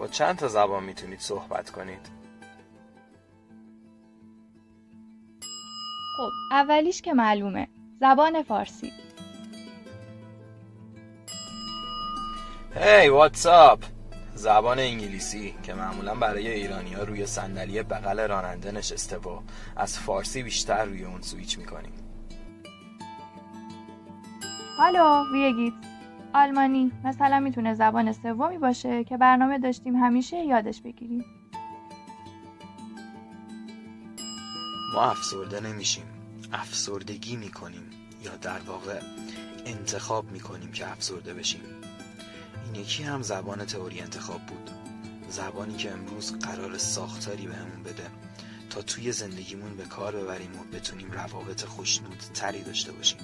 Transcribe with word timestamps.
با 0.00 0.08
چند 0.08 0.36
تا 0.36 0.48
زبان 0.48 0.84
می‌تونید 0.84 1.20
صحبت 1.20 1.70
کنید؟ 1.70 2.10
خب 6.16 6.30
اولیش 6.52 7.02
که 7.02 7.14
معلومه 7.14 7.68
زبان 8.00 8.42
فارسی. 8.42 8.92
هی 12.74 13.08
واتساپ 13.08 13.84
زبان 14.34 14.78
انگلیسی 14.78 15.54
که 15.62 15.74
معمولا 15.74 16.14
برای 16.14 16.48
ایرانی 16.48 16.94
ها 16.94 17.02
روی 17.02 17.26
صندلی 17.26 17.82
بغل 17.82 18.28
راننده 18.28 18.72
نشسته 18.72 19.16
و 19.16 19.40
از 19.76 19.98
فارسی 19.98 20.42
بیشتر 20.42 20.84
روی 20.84 21.04
اون 21.04 21.22
سویچ 21.22 21.58
می‌کنیم. 21.58 21.92
هالو 24.78 25.32
ویگیت 25.32 25.89
آلمانی. 26.34 26.92
مثلا 27.04 27.40
می‌تونه 27.40 27.74
زبان 27.74 28.12
سومی 28.12 28.58
باشه 28.58 29.04
که 29.04 29.16
برنامه 29.16 29.58
داشتیم 29.58 29.96
همیشه 29.96 30.36
یادش 30.36 30.82
بگیریم. 30.82 31.24
ما 34.94 35.02
افسرده 35.02 35.60
نمیشیم. 35.60 36.04
افسردگی 36.52 37.36
می‌کنیم 37.36 37.90
یا 38.24 38.36
در 38.36 38.58
واقع 38.66 39.00
انتخاب 39.66 40.32
می‌کنیم 40.32 40.72
که 40.72 40.90
افسرده 40.90 41.34
بشیم. 41.34 41.60
این 42.64 42.82
یکی 42.82 43.02
هم 43.02 43.22
زبان 43.22 43.64
تئوری 43.64 44.00
انتخاب 44.00 44.40
بود. 44.46 44.70
زبانی 45.28 45.76
که 45.76 45.92
امروز 45.92 46.38
قرار 46.38 46.78
ساختاری 46.78 47.46
بهمون 47.46 47.82
بده 47.82 48.06
تا 48.70 48.82
توی 48.82 49.12
زندگیمون 49.12 49.76
به 49.76 49.84
کار 49.84 50.16
ببریم 50.16 50.50
و 50.60 50.76
بتونیم 50.76 51.10
روابط 51.10 51.64
خوشنود 51.64 52.18
تری 52.34 52.62
داشته 52.62 52.92
باشیم. 52.92 53.18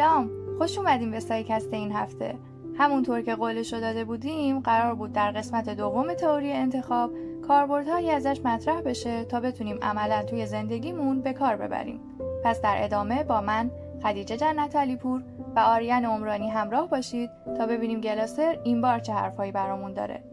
سلام. 0.00 0.30
خوش 0.58 0.78
اومدید 0.78 1.10
به 1.10 1.20
سایکست 1.20 1.72
این 1.72 1.92
هفته. 1.92 2.34
همونطور 2.78 3.22
که 3.22 3.34
قولشو 3.34 3.80
داده 3.80 4.04
بودیم 4.04 4.60
قرار 4.60 4.94
بود 4.94 5.12
در 5.12 5.30
قسمت 5.30 5.68
دوم 5.68 6.14
تئوری 6.14 6.52
انتخاب 6.52 7.10
کاربردهایی 7.48 8.10
ازش 8.10 8.40
مطرح 8.44 8.80
بشه 8.80 9.24
تا 9.24 9.40
بتونیم 9.40 9.78
عملا 9.82 10.22
توی 10.22 10.46
زندگیمون 10.46 11.20
به 11.20 11.32
کار 11.32 11.56
ببریم. 11.56 12.00
پس 12.44 12.60
در 12.60 12.84
ادامه 12.84 13.24
با 13.24 13.40
من 13.40 13.70
خدیجه 14.02 14.36
جنت 14.36 14.76
علیپور 14.76 15.22
و 15.56 15.60
آریان 15.60 16.04
عمرانی 16.04 16.50
همراه 16.50 16.88
باشید 16.88 17.30
تا 17.58 17.66
ببینیم 17.66 18.00
گلاسر 18.00 18.58
این 18.64 18.80
بار 18.80 18.98
چه 18.98 19.12
حرفایی 19.12 19.52
برامون 19.52 19.92
داره. 19.92 20.24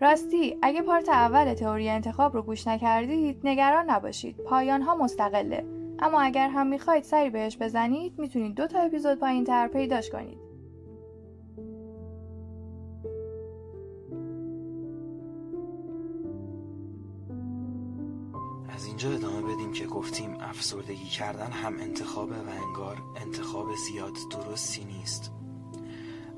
راستی 0.00 0.56
اگه 0.62 0.82
part 0.82 1.08
اول 1.08 1.54
تئوری 1.54 1.88
انتخاب 1.88 2.34
رو 2.34 2.42
گوش 2.42 2.66
نکردید 2.66 3.40
نگران 3.44 3.90
نباشید. 3.90 4.36
پایان 4.36 4.82
اینها 4.82 4.94
مستقله. 4.94 5.79
اما 6.02 6.20
اگر 6.20 6.48
هم 6.48 6.66
می‌خواید 6.66 7.04
سری 7.04 7.30
بهش 7.30 7.56
بزنید 7.60 8.18
می‌تونید 8.18 8.54
دو 8.54 8.66
تا 8.66 8.80
اپیزود 8.80 9.18
پایین 9.18 9.44
تر 9.44 9.68
پیداش 9.68 10.10
کنید. 10.10 10.38
از 18.68 18.86
اینجا 18.86 19.10
ادامه 19.10 19.54
بدیم 19.54 19.72
که 19.72 19.86
گفتیم 19.86 20.36
افسردگی 20.40 21.08
کردن 21.08 21.50
هم 21.50 21.74
انتخابه 21.80 22.36
و 22.36 22.48
انگار 22.66 22.96
انتخاب 23.26 23.66
زیاد 23.74 24.16
درستی 24.30 24.84
نیست. 24.84 25.32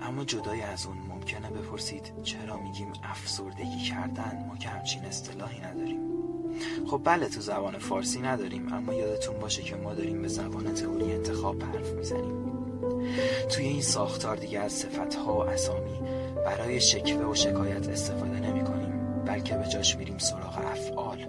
اما 0.00 0.24
جدای 0.24 0.62
از 0.62 0.86
اون 0.86 0.96
ممکنه 1.08 1.50
بپرسید 1.50 2.12
چرا 2.22 2.56
میگیم 2.56 2.92
افسردگی 3.02 3.78
کردن؟ 3.88 4.46
ما 4.48 4.56
که 4.56 4.68
همچین 4.68 5.04
اصطلاحی 5.04 5.60
نداریم. 5.60 6.11
خب 6.86 7.00
بله 7.04 7.28
تو 7.28 7.40
زبان 7.40 7.78
فارسی 7.78 8.20
نداریم 8.20 8.72
اما 8.72 8.94
یادتون 8.94 9.38
باشه 9.38 9.62
که 9.62 9.76
ما 9.76 9.94
داریم 9.94 10.22
به 10.22 10.28
زبان 10.28 10.74
تئوری 10.74 11.12
انتخاب 11.12 11.62
حرف 11.62 11.90
می‌زنیم. 11.92 12.42
توی 13.50 13.64
این 13.64 13.82
ساختار 13.82 14.36
دیگه 14.36 14.60
از 14.60 14.72
صفتها 14.72 15.34
و 15.34 15.40
اسامی 15.40 16.00
برای 16.46 16.80
شکوه 16.80 17.26
و 17.30 17.34
شکایت 17.34 17.88
استفاده 17.88 18.40
نمی 18.40 18.64
کنیم 18.64 19.24
بلکه 19.24 19.54
به 19.54 19.68
جاش 19.68 19.96
میریم 19.96 20.18
سراغ 20.18 20.58
افعال. 20.58 21.28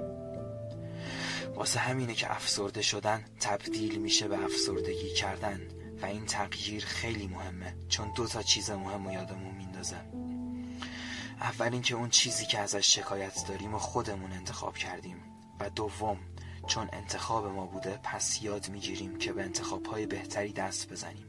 واسه 1.55 1.79
همینه 1.79 2.13
که 2.13 2.31
افسرده 2.31 2.81
شدن 2.81 3.23
تبدیل 3.39 3.99
میشه 3.99 4.27
به 4.27 4.43
افسردگی 4.43 5.09
کردن 5.09 5.61
و 6.01 6.05
این 6.05 6.25
تغییر 6.25 6.85
خیلی 6.85 7.27
مهمه 7.27 7.75
چون 7.89 8.07
دو 8.15 8.27
تا 8.27 8.41
چیز 8.41 8.69
مهم 8.69 9.07
و 9.07 9.13
یادمون 9.13 9.55
میندازه. 9.55 9.95
اول 11.43 11.73
اینکه 11.73 11.95
اون 11.95 12.09
چیزی 12.09 12.45
که 12.45 12.59
ازش 12.59 12.95
شکایت 12.95 13.47
داریم 13.47 13.73
و 13.73 13.77
خودمون 13.79 14.31
انتخاب 14.31 14.77
کردیم 14.77 15.17
و 15.59 15.69
دوم 15.69 16.17
چون 16.67 16.89
انتخاب 16.93 17.45
ما 17.45 17.65
بوده 17.65 17.99
پس 18.03 18.41
یاد 18.41 18.69
می‌گیریم 18.69 19.17
که 19.17 19.33
به 19.33 19.43
انتخابهای 19.43 20.05
بهتری 20.05 20.53
دست 20.53 20.91
بزنیم 20.91 21.25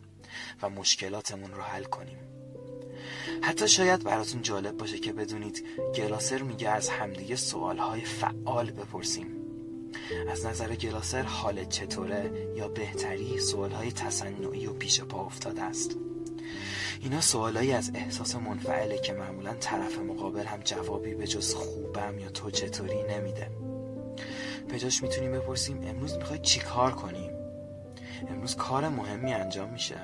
و 0.63 0.71
مشکلاتمون 0.71 1.51
رو 1.51 1.63
حل 1.63 1.85
کنیم. 1.85 2.19
حتی 3.43 3.69
شاید 3.69 4.05
براتون 4.05 4.43
جالب 4.43 4.77
باشه 4.77 4.99
که 4.99 5.13
بدونید 5.13 5.65
گلاسر 5.97 6.43
میگه 6.43 6.71
از 6.71 6.89
همدیگه 6.89 7.37
سوالهای 7.37 8.01
فعال 8.01 8.71
بپرسیم. 8.71 9.27
از 10.31 10.47
نظر 10.47 10.75
گلاسر 10.75 11.23
حالت 11.23 11.69
چطوره 11.69 12.53
یا 12.57 12.69
بهتری؟ 12.69 13.41
سوالهای 13.41 13.93
تصنعی 13.93 14.67
و 14.67 14.73
پیش 14.73 15.01
پا 15.01 15.25
افتاده 15.25 15.63
است. 15.63 15.97
اینا 17.01 17.21
سوالایی 17.21 17.73
از 17.73 17.91
احساس 17.95 18.37
منفعله 18.37 18.99
که 18.99 19.13
معمولا 19.13 19.55
طرف 19.55 19.99
مقابل 19.99 20.45
هم 20.45 20.61
جوابی 20.61 21.15
به 21.15 21.27
جز 21.27 21.55
خوبم 21.55 22.19
یا 22.19 22.31
تو 22.31 22.51
چطوری 22.51 23.03
نمیده. 23.03 23.51
به 24.69 24.79
جاش 24.79 25.03
می‌تونیم 25.03 25.33
بپرسیم 25.33 25.81
امروز 25.87 26.17
می‌خوای 26.17 26.39
چی 26.39 26.61
کار 26.61 26.93
کنیم 26.93 27.33
امروز 28.29 28.57
کار 28.57 28.89
مهمی 28.89 29.33
انجام 29.33 29.71
میشه. 29.71 29.97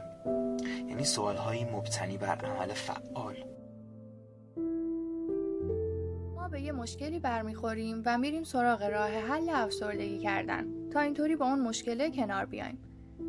یعنی 0.89 1.05
سوالهایی 1.05 1.65
مبتنی 1.65 2.19
بر 2.19 2.45
عمل 2.45 2.73
فعال. 2.75 3.37
ما 6.37 6.49
به 6.49 6.61
یه 6.61 6.73
مشکلی 6.73 7.19
برمیخوریم 7.19 8.03
و 8.07 8.19
میریم 8.19 8.45
سراغ 8.45 8.83
راه 8.83 9.11
حل 9.11 9.49
افسردگی 9.53 10.19
کردن. 10.19 10.91
تا 10.91 11.01
اینطوری 11.01 11.37
با 11.37 11.47
اون 11.47 11.61
مشکله 11.61 12.11
کنار 12.11 12.45
بیایم. 12.45 12.79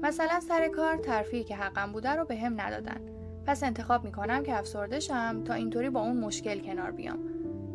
مثلا 0.02 0.40
سر 0.40 0.68
کار 0.68 0.98
ترفیعی 0.98 1.44
که 1.44 1.56
حقم 1.56 1.92
بوده 1.92 2.10
رو 2.10 2.26
به 2.26 2.36
هم 2.36 2.62
ندادن. 2.62 3.21
پس 3.46 3.64
انتخاب 3.64 4.04
می‌کنم 4.04 4.44
که 4.44 4.60
افسرده 4.60 5.00
شم 5.00 5.44
تا 5.46 5.54
اینطوری 5.54 5.90
با 5.90 6.02
اون 6.02 6.18
مشکل 6.18 6.60
کنار 6.60 6.92
بیام. 6.92 7.20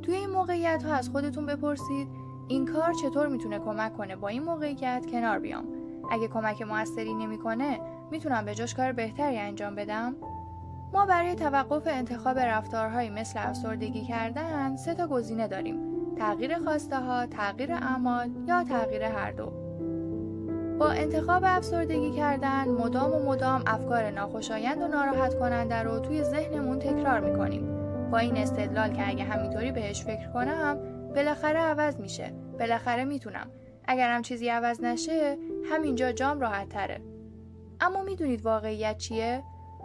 توی 0.03 0.15
این 0.15 0.31
موقعیت 0.31 0.83
ها 0.83 0.95
از 0.95 1.09
خودتون 1.09 1.47
بپرسید 1.47 2.09
این 2.49 2.67
کار 2.67 2.93
چطور 2.93 3.27
می‌تونه 3.27 3.59
کمک 3.59 3.97
کنه 3.97 4.17
با 4.17 4.29
این 4.29 4.43
موقعیت 4.43 5.07
کنار 5.11 5.39
بیام؟ 5.39 5.65
اگه 6.11 6.29
کمک 6.29 6.63
موثری 6.63 7.15
نمی‌کنه 7.15 7.81
می‌تونم 8.11 8.45
به 8.45 8.55
جاش 8.55 8.75
کار 8.75 8.93
بهتری 8.93 9.39
انجام 9.39 9.75
بدم؟ 9.75 10.17
ما 10.93 11.07
برای 11.07 11.35
توقف 11.35 11.83
انتخاب 11.87 12.39
رفتارهایی 12.39 13.11
مثل 13.11 13.39
افسردگی 13.43 14.05
کردن 14.05 14.77
سه 14.77 14.95
تا 14.95 15.07
گزینه 15.07 15.49
داریم 15.49 15.97
تغییر 16.17 16.59
خواسته 16.59 16.97
ها، 16.97 17.27
تغییر 17.27 17.73
اعمال 17.73 18.31
یا 18.47 18.65
تغییر 18.65 19.03
هر 19.03 19.33
دو. 19.33 19.66
با 20.79 20.91
انتخاب 20.91 21.43
افسردگی 21.47 22.13
کردن 22.13 22.69
مدام 22.69 23.13
و 23.13 23.19
مدام 23.19 23.63
افکار 23.67 24.11
ناخوشایند 24.11 24.83
و 24.83 24.89
ناراحت 24.89 25.39
کننده 25.39 25.83
رو 25.83 25.99
توی 25.99 26.23
ذهنمون 26.23 26.79
تکرار 26.79 27.21
می‌کنیم. 27.21 27.77
با 28.11 28.19
این 28.19 28.37
استدلال 28.37 28.93
که 28.93 29.09
اگه 29.09 29.25
همینطوری 29.25 29.73
بهش 29.73 30.05
فکر 30.05 30.29
کنم 30.33 30.79
بالاخره 31.15 31.59
عوض 31.59 32.01
میشه. 32.01 32.33
بالاخره 32.59 33.05
می‌تونم. 33.05 33.51
اگرم 33.89 34.23
چیزی 34.23 34.49
عوض 34.49 34.81
نشه 34.81 35.39
همینجا 35.71 36.13
جام 36.13 36.41
راحت 36.41 36.69
تره. 36.69 37.01
اما 37.81 38.03
می‌دونید 38.03 38.43
واقعیت 38.43 38.99
چیه؟ 38.99 39.43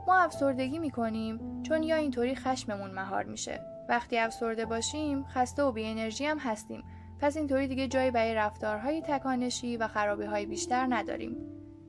ما 0.08 0.20
افسردگی 0.20 0.80
می‌کنیم 0.80 1.64
چون 1.64 1.84
یا 1.84 1.96
اینطوری 1.96 2.36
خشممون 2.36 2.92
مهار 2.92 3.24
میشه. 3.24 3.60
وقتی 3.90 4.18
افسرده 4.18 4.66
باشیم 4.66 5.24
خسته 5.24 5.64
و 5.64 5.72
بی 5.72 5.86
انرژی 5.86 6.26
هم 6.26 6.38
هستیم. 6.38 6.84
پس 7.22 7.38
اینطوری 7.38 7.68
دیگه 7.68 7.88
جایی 7.88 8.12
برای 8.12 8.36
رفتارهای 8.36 9.02
تکانشی 9.02 9.78
و 9.78 9.88
خرابی 9.88 10.26
های 10.26 10.46
بیشتر 10.46 10.88
نداریم. 10.90 11.38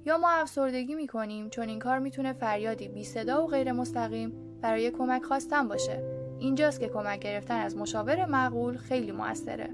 یا 0.04 0.18
ما 0.18 0.30
افسردگی 0.30 0.94
می‌کنیم 0.94 1.50
چون 1.50 1.68
این 1.68 1.78
کار 1.78 1.98
می‌تونه 1.98 2.32
فریادی 2.32 2.88
بی 2.88 3.04
صدا 3.04 3.44
و 3.44 3.46
غیر 3.46 3.72
مستقیم 3.72 4.32
برای 4.60 4.90
کمک 4.90 5.22
خواستن 5.22 5.68
باشه. 5.68 6.02
اینجاست 6.38 6.80
که 6.80 6.88
کمک 6.88 7.20
گرفتن 7.20 7.60
از 7.60 7.76
مشاور 7.76 8.24
معقول 8.24 8.76
خیلی 8.76 9.12
موثره. 9.12 9.68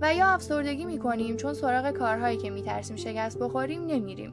و 0.00 0.14
یا 0.14 0.26
افسردگی 0.26 0.84
می‌کنیم 0.84 1.36
چون 1.36 1.54
سراغ 1.54 1.90
کارهایی 1.90 2.36
که 2.36 2.50
میترسیم 2.50 2.96
شکست 2.96 3.38
بخوریم 3.38 3.86
نمیریم. 3.86 4.32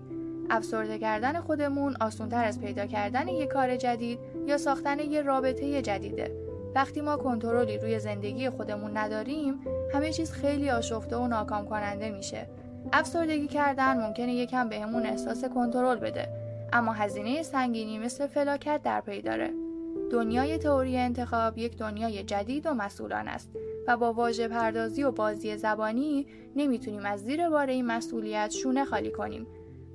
افسرده 0.50 0.98
کردن 0.98 1.40
خودمون 1.40 1.96
آسونتر 2.02 2.46
از 2.46 2.62
پیدا 2.62 2.86
کردن 2.86 3.28
یه 3.28 3.46
کار 3.46 3.76
جدید 3.76 4.20
یا 4.48 4.58
ساختن 4.58 5.00
یه 5.00 5.22
رابطه 5.22 5.82
جدیده. 5.82 6.39
وقتی 6.76 7.02
ما 7.02 7.18
کنترلی 7.18 7.78
روی 7.78 8.00
زندگی 8.00 8.50
خودمون 8.50 8.98
نداریم 8.98 9.60
همه 9.94 10.12
چیز 10.12 10.32
خیلی 10.32 10.70
آشفته 10.70 11.16
و 11.16 11.28
ناکام 11.28 11.66
کننده 11.66 12.10
میشه. 12.10 12.48
افسردگی 12.94 13.48
کردن 13.48 13.98
ممکنه 13.98 14.34
یکم 14.34 14.70
بهمون 14.70 15.06
احساس 15.06 15.46
کنترل 15.46 15.98
بده 16.00 16.30
اما 16.74 16.94
هزینه 16.94 17.44
سنگینی 17.44 18.00
مثل 18.00 18.28
فلاکت 18.28 18.82
در 18.84 19.02
پی 19.02 19.22
داره. 19.22 19.50
دنیای 20.12 20.58
تئوری 20.58 20.98
انتخاب 20.98 21.58
یک 21.58 21.78
دنیای 21.78 22.24
جدید 22.24 22.66
و 22.66 22.74
مسئولان 22.74 23.28
است 23.28 23.50
و 23.88 23.98
با 23.98 24.14
واژه 24.14 24.48
پردازی 24.48 25.04
و 25.04 25.12
بازی 25.12 25.58
زبانی 25.58 26.28
نمی‌تونیم 26.56 27.06
از 27.06 27.20
زیر 27.20 27.50
بار 27.50 27.68
این 27.68 27.86
مسئولیت 27.86 28.52
شونه 28.52 28.86
خالی 28.86 29.12
کنیم. 29.12 29.48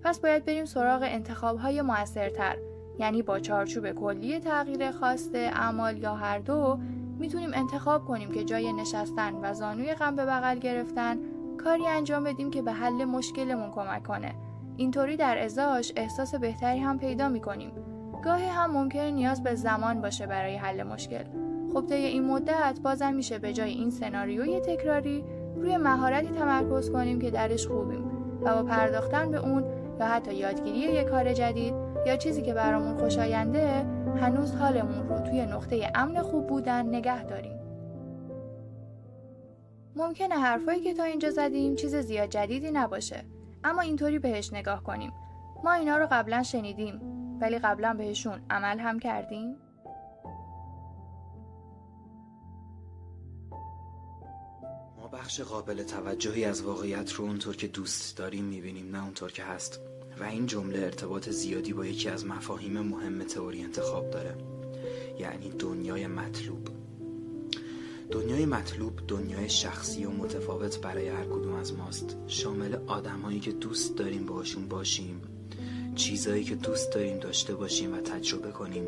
پس 0.03 0.20
باید 0.20 0.44
بریم 0.44 0.65
سراغ 0.65 1.03
انتخاب 1.03 1.59
های 1.59 1.82
موثرتر. 1.82 2.56
یعنی 2.99 3.23
با 3.23 3.38
چارچوب 3.38 3.93
کلی 3.93 4.38
تغییر 4.38 4.91
خواسته 4.91 5.38
اعمال 5.38 5.99
یا 5.99 6.14
هر 6.14 6.38
دو 6.38 6.79
می‌تونیم 7.19 7.50
انتخاب 7.55 8.05
کنیم 8.05 8.31
که 8.32 8.44
جای 8.44 8.73
نشستن 8.73 9.35
و 9.35 9.55
زانوی 9.55 9.94
غم 9.94 10.17
به 10.17 10.26
بغل 10.26 10.58
گرفتن 10.58 11.19
کاری 11.64 11.87
انجام 11.87 12.25
بدیم 12.25 12.50
که 12.50 12.62
به 12.62 12.73
حل 12.73 13.05
مشکلمون 13.05 13.70
کمک 13.70 14.02
کنه. 14.02 14.35
اینطوری 14.76 15.17
در 15.17 15.38
ازاش 15.38 15.93
احساس 15.96 16.35
بهتری 16.35 16.79
هم 16.79 16.99
پیدا 16.99 17.29
می‌کنیم. 17.29 17.73
گاهی 18.25 18.46
هم 18.46 18.70
ممکنه 18.70 19.11
نیاز 19.11 19.43
به 19.43 19.55
زمان 19.55 20.00
باشه 20.00 20.26
برای 20.26 20.56
حل 20.56 20.82
مشکل. 20.82 21.25
خب 21.73 21.87
طی 21.87 21.94
این 21.94 22.25
مدت 22.25 22.79
بازم 22.82 23.14
میشه 23.14 23.38
به 23.38 23.52
جای 23.52 23.70
این 23.70 23.91
سناریوی 23.91 24.61
تکراری 24.61 25.25
روی 25.56 25.76
مهارتی 25.76 26.29
تمرکز 26.29 26.91
کنیم 26.91 27.19
که 27.19 27.31
درش 27.31 27.67
خوبیم 27.67 28.05
و 28.43 28.55
با 28.55 28.62
پرداختن 28.62 29.31
به 29.31 29.38
اون 29.38 29.64
یا 30.00 30.06
حتی 30.06 30.35
یادگیری 30.35 30.79
یک 30.79 31.06
کار 31.06 31.32
جدید 31.32 31.84
یا 32.06 32.17
چیزی 32.17 32.43
که 32.43 32.55
برامون 32.55 32.99
خوشاینده 32.99 33.87
هنوز 34.21 34.55
حالمون 34.55 35.09
رو 35.09 35.19
توی 35.19 35.47
نقطه 35.47 35.93
امن 35.95 36.23
خوب 36.23 36.47
بودن 36.47 36.87
نگه 36.87 37.25
داریم. 37.25 37.59
ممکنه 39.97 40.35
حرفایی 40.35 40.81
که 40.81 40.95
تا 40.95 41.05
اینجا 41.05 41.31
زدیم 41.31 41.75
چیز 41.75 41.97
زیاد 41.97 42.29
جدیدی 42.29 42.71
نباشه. 42.71 43.25
اما 43.65 43.81
اینطوری 43.81 44.19
بهش 44.19 44.53
نگاه 44.53 44.83
کنیم. 44.83 45.12
ما 45.65 45.73
اینا 45.73 45.97
رو 45.97 46.09
قبلا 46.11 46.43
شنیدیم 46.43 47.01
ولی 47.41 47.59
قبلا 47.59 47.95
بهشون 47.95 48.41
عمل 48.51 48.79
هم 48.79 48.99
کردیم؟ 48.99 49.56
ما 54.99 55.09
بخش 55.12 55.41
قابل 55.41 55.83
توجهی 55.83 56.45
از 56.45 56.62
واقعیت 56.62 57.12
رو 57.12 57.25
اونطور 57.25 57.56
که 57.56 57.67
دوست 57.67 58.19
داریم 58.19 58.45
می‌بینیم 58.45 58.97
نه 58.97 59.05
اونطور 59.05 59.33
که 59.33 59.45
هست. 59.45 59.81
و 60.21 60.25
این 60.25 60.47
جمله 60.47 60.79
ارتباط 60.79 61.29
زیادی 61.29 61.73
با 61.73 61.87
یکی 61.87 62.09
از 62.09 62.27
مفاهیم 62.27 62.81
مهم 62.81 63.25
تئوری 63.25 63.63
انتخاب 63.63 64.11
داره. 64.11 64.37
یعنی 65.19 65.49
دنیای 65.49 66.07
مطلوب. 66.07 66.69
دنیای 68.11 68.47
مطلوب 68.47 69.01
دنیای 69.09 69.49
شخصی 69.49 70.05
و 70.05 70.11
متفاوت 70.11 70.81
برای 70.81 71.09
هر 71.09 71.25
کدوم 71.25 71.55
از 71.55 71.75
ماست. 71.75 72.17
شامل 72.27 72.77
آدمهایی 72.87 73.41
که 73.41 73.53
دوست 73.53 73.97
داریم 73.97 74.27
باشون 74.27 74.69
باشیم 74.69 75.21
چیزایی 75.95 76.45
که 76.45 76.55
دوست 76.55 76.93
داریم 76.93 77.19
داشته 77.19 77.55
باشیم 77.55 77.95
و 77.95 77.97
تجربه 77.97 78.51
کنیم 78.51 78.85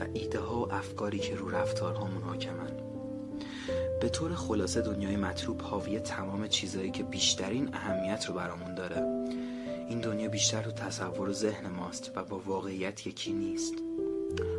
و 0.00 0.06
ایده 0.14 0.38
ها 0.38 0.60
و 0.60 0.72
افکاری 0.72 1.18
که 1.18 1.34
رو 1.34 1.48
رفتارهامون 1.48 2.22
حاکمن. 2.22 2.72
به 4.00 4.08
طور 4.08 4.34
خلاصه 4.34 4.80
دنیای 4.80 5.16
مطلوب 5.16 5.60
حاوی 5.60 6.00
تمام 6.00 6.48
چیزایی 6.48 6.90
که 6.90 7.02
بیشترین 7.02 7.74
اهمیت 7.74 8.24
رو 8.24 8.34
برامون 8.34 8.74
داره. 8.74 9.19
این 9.90 10.00
دنیا 10.00 10.28
بیشتر 10.28 10.62
تو 10.62 10.70
تصور 10.70 11.28
و 11.28 11.32
ذهن 11.32 11.70
ماست 11.70 12.12
و 12.16 12.24
با 12.24 12.38
واقعیت 12.38 13.06
یکی 13.06 13.32
نیست 13.32 13.74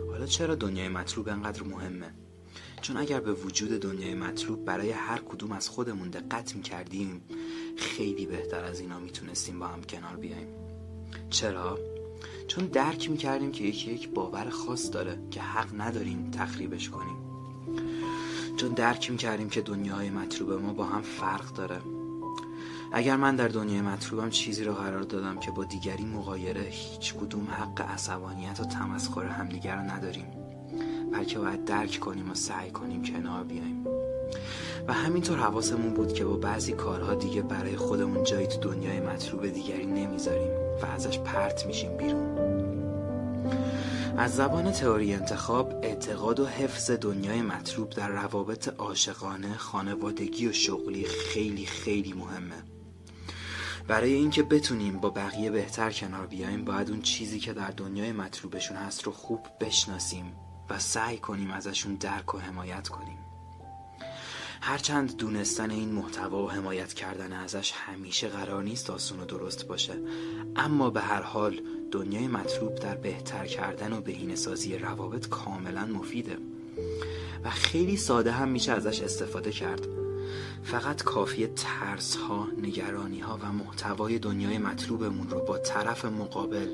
حالا 0.10 0.26
چرا 0.26 0.56
دنیای 0.56 0.90
مطلوب 0.90 1.30
انقدر 1.30 1.64
مهمه؟ 1.64 2.14
چون 2.82 2.98
اگر 2.98 3.20
به 3.20 3.34
وجود 3.34 3.70
دنیای 3.70 4.16
مطلوب 4.16 4.66
برای 4.66 4.92
هر 4.92 5.18
کدوم 5.18 5.52
از 5.52 5.70
خودمون 5.70 6.10
دقت 6.10 6.56
می‌کردیم 6.56 7.22
خیلی 7.78 8.26
بهتر 8.26 8.64
از 8.64 8.80
اینا 8.80 9.00
می‌تونستیم 9.00 9.60
با 9.60 9.68
هم 9.68 9.84
کنار 9.84 10.16
بیایم 10.16 10.48
چرا؟ 11.30 11.80
چون 12.48 12.66
درک 12.66 13.10
می‌کردیم 13.10 13.52
که 13.52 13.64
یکی 13.64 13.92
یک 13.92 14.10
باور 14.10 14.50
خاص 14.50 14.92
داره 14.92 15.20
که 15.32 15.42
حق 15.42 15.82
نداریم 15.82 16.32
تخریبش 16.32 16.90
کنیم 16.90 17.18
چون 18.58 18.70
درک 18.70 19.12
می‌کردیم 19.12 19.50
که 19.50 19.62
دنیای 19.62 20.10
مطلوب 20.10 20.52
ما 20.52 20.74
با 20.74 20.86
هم 20.86 21.02
فرق 21.02 21.54
داره 21.54 21.82
اگر 22.94 23.16
من 23.16 23.36
در 23.36 23.48
دنیای 23.48 23.82
مطلوبم 23.82 24.30
چیزی 24.30 24.64
را 24.64 24.74
قرار 24.74 25.02
دادم 25.02 25.40
که 25.40 25.52
با 25.52 25.64
دیگری 25.64 26.06
مقایره 26.06 26.68
هیچ 26.70 27.14
کدوم 27.14 27.48
حق 27.52 27.82
عصبانیت 27.82 28.60
و 28.60 28.66
تمسخر 28.66 29.26
همدیگر 29.26 29.76
را 29.76 29.82
نداریم. 29.82 30.26
بلکه 31.14 31.40
باید 31.40 31.66
درک 31.66 32.00
کنیم 32.00 32.32
و 32.32 32.34
سعی 32.34 32.72
کنیم 32.72 33.04
کنار 33.04 33.44
بیایم 33.44 33.86
و 34.88 34.94
همینطور 34.94 35.38
حواسمون 35.38 35.94
بود 35.94 36.14
که 36.14 36.26
با 36.26 36.38
بعضی 36.38 36.74
کارها 36.74 37.16
دیگه 37.16 37.42
برای 37.42 37.76
خودمون 37.76 38.24
جایی 38.24 38.48
تو 38.48 38.60
دنیای 38.60 39.00
مطلوب 39.00 39.48
دیگری 39.48 39.86
نمی‌ذاریم 39.86 40.52
و 40.82 40.86
ازش 40.86 41.20
پرت 41.20 41.66
میشیم 41.66 41.98
بیرون. 41.98 42.38
از 44.18 44.36
زبان 44.36 44.72
تئوری 44.72 45.14
انتخاب 45.14 45.74
اعتقاد 45.84 46.40
و 46.40 46.46
حفظ 46.46 46.92
دنیای 46.92 47.42
مطلوب 47.42 47.90
در 47.90 48.10
روابط 48.10 48.68
عاشقانه 48.68 49.58
خانوادگی 49.58 50.48
و 50.48 50.52
شغلی 50.52 51.06
خیلی 51.06 51.66
خیلی 51.66 52.14
مهمه. 52.14 52.81
برای 53.88 54.14
اینکه 54.14 54.44
بتونیم 54.44 55.00
با 55.00 55.10
بقیه 55.10 55.52
بهتر 55.52 55.92
کنار 55.92 56.28
بیایم 56.28 56.66
باید 56.66 56.90
اون 56.90 57.02
چیزی 57.02 57.40
که 57.40 57.54
در 57.54 57.72
دنیای 57.72 58.12
مطلوبشون 58.12 58.78
هست 58.78 59.04
رو 59.04 59.12
خوب 59.12 59.48
بشناسیم 59.60 60.34
و 60.70 60.80
سعی 60.80 61.18
کنیم 61.18 61.52
ازشون 61.52 61.96
درک 61.96 62.36
و 62.36 62.38
حمایت 62.38 62.88
کنیم. 62.88 63.18
هرچند 64.62 65.18
دونستن 65.18 65.72
این 65.72 65.92
محتوا 65.92 66.44
و 66.44 66.52
حمایت 66.52 66.94
کردن 66.94 67.34
ازش 67.34 67.72
همیشه 67.72 68.28
قرار 68.28 68.64
نیست 68.64 68.90
آسون 68.90 69.20
و 69.20 69.26
درست 69.26 69.68
باشه 69.68 69.94
اما 70.56 70.90
به 70.90 71.02
هر 71.02 71.22
حال 71.22 71.62
دنیای 71.92 72.28
مطلوب 72.28 72.76
در 72.76 72.96
بهتر 72.96 73.46
کردن 73.46 73.94
و 73.94 74.02
بهینه‌سازی 74.02 74.78
روابط 74.78 75.30
کاملا 75.30 75.86
مفیده 75.86 76.38
و 77.44 77.50
خیلی 77.50 77.98
ساده 77.98 78.32
هم 78.32 78.50
میشه 78.50 78.72
ازش 78.72 79.02
استفاده 79.02 79.52
کرد. 79.52 80.01
فقط 80.64 81.04
کافی 81.04 81.48
ترس 81.48 82.16
ها، 82.16 82.48
نگرانی 82.62 83.20
ها 83.20 83.40
و 83.42 83.52
محتوای 83.52 84.20
دنیای 84.20 84.58
مطلوبمون 84.58 85.30
رو 85.30 85.40
با 85.40 85.58
طرف 85.58 86.06
مقابل 86.06 86.68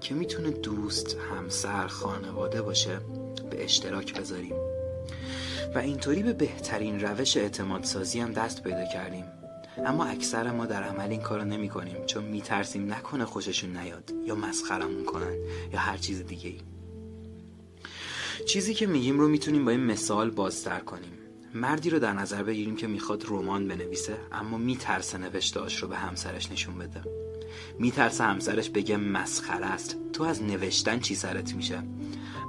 که 0.00 0.14
می‌تونه 0.14 0.50
دوست، 0.50 1.16
همسر، 1.30 1.86
خانواده 1.86 2.62
باشه 2.62 3.00
به 3.50 3.64
اشتراک 3.64 4.20
بذاریم. 4.20 4.54
و 5.74 5.78
اینطوری 5.78 6.22
به 6.22 6.32
بهترین 6.32 7.00
روش 7.00 7.36
اعتماد 7.36 7.84
سازی 7.84 8.20
هم 8.20 8.32
دست 8.32 8.62
پیدا 8.62 8.84
کردیم. 8.84 9.24
اما 9.86 10.04
اکثر 10.04 10.50
ما 10.50 10.66
در 10.66 10.82
عمل 10.82 11.10
این 11.10 11.20
کارو 11.20 11.44
نمی 11.44 11.68
کنیم 11.68 12.06
چون 12.06 12.24
میترسیم 12.24 12.92
نکنه 12.92 13.24
خوششون 13.24 13.76
نیاد 13.76 14.12
یا 14.26 14.34
مسخرمون 14.34 15.04
کنن 15.04 15.36
یا 15.72 15.78
هر 15.78 15.96
چیز 15.96 16.26
دیگه 16.26 16.48
ای. 16.48 16.60
چیزی 18.48 18.74
که 18.74 18.86
میگیم 18.86 19.20
رو 19.20 19.28
می‌تونیم 19.28 19.64
با 19.64 19.70
این 19.70 19.80
مثال 19.80 20.30
بازتر 20.30 20.80
کنیم. 20.80 21.12
مردی 21.54 21.90
رو 21.90 21.98
در 21.98 22.12
نظر 22.12 22.42
بگیریم 22.42 22.76
که 22.76 22.86
می‌خواد 22.86 23.24
رمان 23.28 23.68
بنویسه 23.68 24.16
اما 24.32 24.58
میترسه 24.58 25.18
نوشتهاش 25.18 25.82
رو 25.82 25.88
به 25.88 25.96
همسرش 25.96 26.52
نشون 26.52 26.78
بده. 26.78 27.02
میترسه 27.78 28.24
همسرش 28.24 28.70
بگه 28.70 28.96
مسخره 28.96 29.66
است. 29.66 29.96
تو 30.12 30.24
از 30.24 30.42
نوشتن 30.42 30.98
چی 30.98 31.14
سرت 31.14 31.54
میشه؟ 31.54 31.82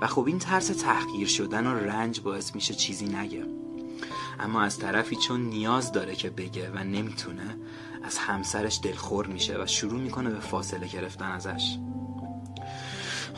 و 0.01 0.07
خب 0.07 0.25
این 0.27 0.39
ترس 0.39 0.67
تحقیر 0.67 1.27
شدن 1.27 1.67
و 1.67 1.73
رنج 1.73 2.21
باعث 2.21 2.55
میشه 2.55 2.73
چیزی 2.73 3.05
نگه. 3.05 3.45
اما 4.39 4.61
از 4.61 4.79
طرفی 4.79 5.15
چون 5.15 5.41
نیاز 5.41 5.91
داره 5.91 6.15
که 6.15 6.29
بگه 6.29 6.71
و 6.71 6.77
نمی‌تونه 6.77 7.57
از 8.03 8.17
همسرش 8.17 8.79
دلخور 8.83 9.27
میشه 9.27 9.63
و 9.63 9.67
شروع 9.67 10.01
می‌کنه 10.01 10.29
به 10.29 10.39
فاصله 10.39 10.87
گرفتن 10.87 11.31
ازش. 11.31 11.77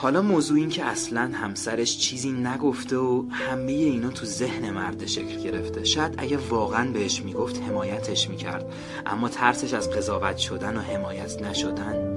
حالا 0.05 0.21
موضوع 0.21 0.57
این 0.57 0.69
که 0.69 0.85
اصلا 0.85 1.31
همسرش 1.33 1.97
چیزی 1.97 2.31
نگفته 2.31 2.97
و 2.97 3.25
همه 3.31 3.71
اینا 3.71 4.09
تو 4.09 4.25
ذهن 4.25 4.69
مرد 4.71 5.05
شکل 5.05 5.43
گرفته. 5.43 5.83
شاید 5.83 6.13
اگه 6.17 6.37
واقعا 6.37 6.91
بهش 6.91 7.21
می‌گفت 7.21 7.61
حمایتش 7.61 8.29
می‌کرد. 8.29 8.73
اما 9.05 9.29
ترسش 9.29 9.73
از 9.73 9.89
قضاوت 9.89 10.37
شدن 10.37 10.77
و 10.77 10.81
حمایت 10.81 11.41
نشدن 11.41 12.15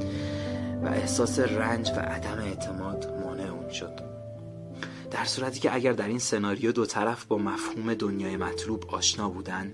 و 0.84 0.86
احساس 0.86 1.38
رنج 1.38 1.90
و 1.90 2.00
عدم 2.00 2.38
اعتماد 2.38 3.20
مانع 3.24 3.52
اون 3.52 3.72
شد. 3.72 4.00
در 5.10 5.24
صورتی 5.24 5.60
که 5.60 5.74
اگر 5.74 5.92
در 5.92 6.08
این 6.08 6.18
سناریو 6.18 6.72
دو 6.72 6.86
طرف 6.86 7.24
با 7.24 7.38
مفهوم 7.38 7.94
دنیای 7.94 8.36
مطلوب 8.36 8.84
آشنا 8.88 9.30
بودن 9.30 9.72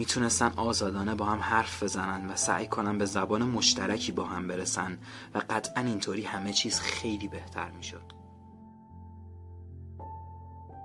می‌تونستن 0.00 0.52
آزادانه 0.56 1.14
با 1.14 1.24
هم 1.24 1.38
حرف 1.38 1.82
بزنن 1.82 2.30
و 2.30 2.36
سعی 2.36 2.66
کنن 2.66 2.98
به 2.98 3.04
زبان 3.04 3.42
مشترکی 3.42 4.12
با 4.12 4.24
هم 4.24 4.48
برسن 4.48 4.98
و 5.34 5.42
قطعا 5.50 5.84
اینطوری 5.84 6.22
همه 6.22 6.52
چیز 6.52 6.80
خیلی 6.80 7.28
بهتر 7.28 7.70
می‌شد. 7.70 8.02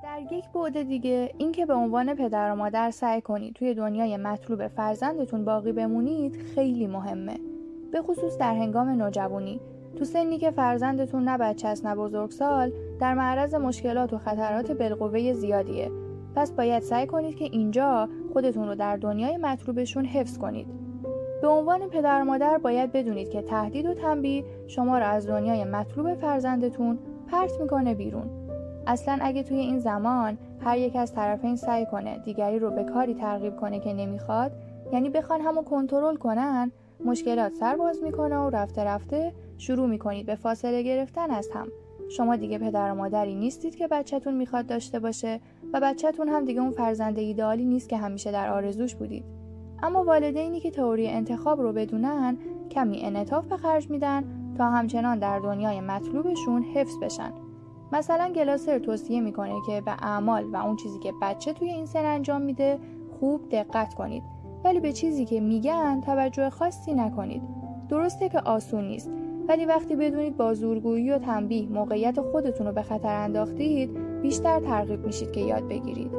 در 0.04 0.20
یک 0.32 0.46
بعد 0.54 0.84
دیگه 0.84 1.34
اینکه 1.38 1.66
به 1.66 1.74
عنوان 1.74 2.16
پدر 2.16 2.52
و 2.52 2.56
مادر 2.56 2.92
سعی 2.92 3.22
کنید 3.22 3.54
توی 3.54 3.74
دنیای 3.74 4.18
مطلوب 4.18 4.68
فرزندتون 4.68 5.46
باقی 5.46 5.72
بمونید 5.72 6.38
خیلی 6.56 6.88
مهمه. 6.88 7.40
به 7.92 8.02
خصوص 8.02 8.38
در 8.38 8.54
هنگام 8.54 8.90
نوجوانی. 8.90 9.60
تو 9.98 10.06
سنی 10.06 10.38
که 10.38 10.52
فرزندتون 10.52 11.24
نه 11.24 11.38
بچه 11.38 11.68
است 11.68 11.86
نه 11.86 11.96
بزرگسال 11.96 12.72
در 13.00 13.14
معرض 13.14 13.54
مشکلات 13.54 14.14
و 14.14 14.18
خطرات 14.18 14.72
بالقوه 14.72 15.34
زیادیه. 15.34 16.05
پس 16.36 16.52
باید 16.52 16.84
سعی 16.84 17.08
کنید 17.08 17.36
که 17.36 17.46
اینجا 17.46 18.10
خودتون 18.34 18.68
رو 18.68 18.76
در 18.76 18.98
دنیای 18.98 19.38
مطلوبشون 19.38 20.06
حفظ 20.06 20.38
کنید. 20.38 20.68
به 21.42 21.48
عنوان 21.48 21.90
پدر 21.90 22.22
و 22.22 22.26
مادر 22.26 22.58
باید 22.58 22.92
بدونید 22.92 23.30
که 23.30 23.42
تهدید 23.42 23.86
و 23.86 23.94
تنبیه 23.94 24.44
شما 24.68 24.98
را 24.98 25.06
از 25.06 25.28
دنیای 25.28 25.64
مطلوب 25.64 26.14
فرزندتون 26.16 27.00
پرت 27.32 27.52
می‌کنه 27.62 27.96
بیرون. 27.96 28.30
اصلا 28.88 29.18
اگه 29.22 29.44
توی 29.44 29.58
این 29.58 29.80
زمان 29.80 30.38
هر 30.60 30.78
یک 30.78 30.96
از 30.96 31.14
طرفین 31.14 31.56
سعی 31.56 31.86
کنه 31.86 32.18
دیگری 32.18 32.60
رو 32.60 32.72
به 32.72 32.84
کاری 32.84 33.14
ترغیب 33.14 33.56
کنه 33.56 33.80
که 33.80 33.94
نمی‌خواد 33.94 34.52
یعنی 34.94 35.10
بخوان 35.10 35.42
همو 35.42 35.64
کنترل 35.64 36.16
کنن 36.16 36.72
مشکلات 37.06 37.54
سر 37.54 37.76
باز 37.76 38.04
می‌کنه 38.04 38.38
و 38.38 38.50
رفته 38.50 38.84
رفته 38.84 39.34
شروع 39.58 39.88
می‌کنید 39.90 40.26
به 40.26 40.36
فاصله 40.36 40.84
گرفتن 40.84 41.32
از 41.32 41.50
هم. 41.54 41.68
شما 42.10 42.36
دیگه 42.36 42.58
پدر 42.58 42.92
و 42.92 42.96
مادری 42.96 43.36
نیستید 43.36 43.76
که 43.76 43.88
بچهتون 43.88 44.34
می‌خواد 44.34 44.66
داشته 44.66 45.00
باشه. 45.00 45.40
و 45.76 45.80
بچهتون 45.80 46.30
هم 46.30 46.46
دیگه 46.46 46.62
اون 46.62 46.72
فرزند 46.72 47.20
ایدئالی 47.20 47.66
نیست 47.66 47.90
که 47.90 47.98
همیشه 47.98 48.32
در 48.32 48.50
آرزوش 48.50 48.96
بودید. 48.96 49.26
اما 49.84 50.04
والدینی 50.04 50.60
که 50.60 50.72
تئوری 50.72 51.08
انتخاب 51.08 51.62
رو 51.62 51.74
بدونن 51.74 52.38
کمی 52.72 53.02
انعطاف 53.02 53.48
به 53.48 53.58
خرج 53.58 53.90
میدن 53.90 54.24
تا 54.58 54.70
همچنان 54.70 55.20
در 55.20 55.40
دنیای 55.40 55.82
مطلوبشون 55.82 56.64
حفظ 56.64 56.98
بشن. 57.02 57.32
مثلا 57.92 58.34
گلاسر 58.36 58.80
توصیه 58.80 59.22
می‌کنه 59.22 59.54
که 59.68 59.82
به 59.82 59.92
اعمال 59.92 60.44
و 60.44 60.56
اون 60.56 60.76
چیزی 60.76 61.00
که 61.00 61.14
بچه 61.22 61.54
توی 61.54 61.70
این 61.70 61.86
سن 61.86 62.06
انجام 62.06 62.42
میده 62.42 62.80
خوب 63.20 63.50
دقت 63.50 63.94
کنید. 63.94 64.24
ولی 64.64 64.80
به 64.80 64.94
چیزی 64.94 65.26
که 65.26 65.40
میگن 65.40 66.02
توجه 66.02 66.50
خاصی 66.50 66.94
نکنید. 66.94 67.42
درسته 67.90 68.30
که 68.30 68.40
آسون 68.40 68.88
نیست 68.88 69.10
ولی 69.48 69.66
وقتی 69.66 69.96
بدونید 69.96 70.38
با 70.38 70.54
زورگویی 70.54 71.12
و 71.12 71.18
تنبیه 71.18 71.70
موقعیت 71.70 72.22
خودتون 72.22 72.68
رو 72.68 72.74
به 72.74 72.82
خطر 72.82 73.16
انداختید 73.16 74.05
بیشتر 74.26 74.60
ترغیب 74.60 75.06
میشید 75.06 75.32
که 75.32 75.42
یاد 75.42 75.68
بگیرید. 75.68 76.12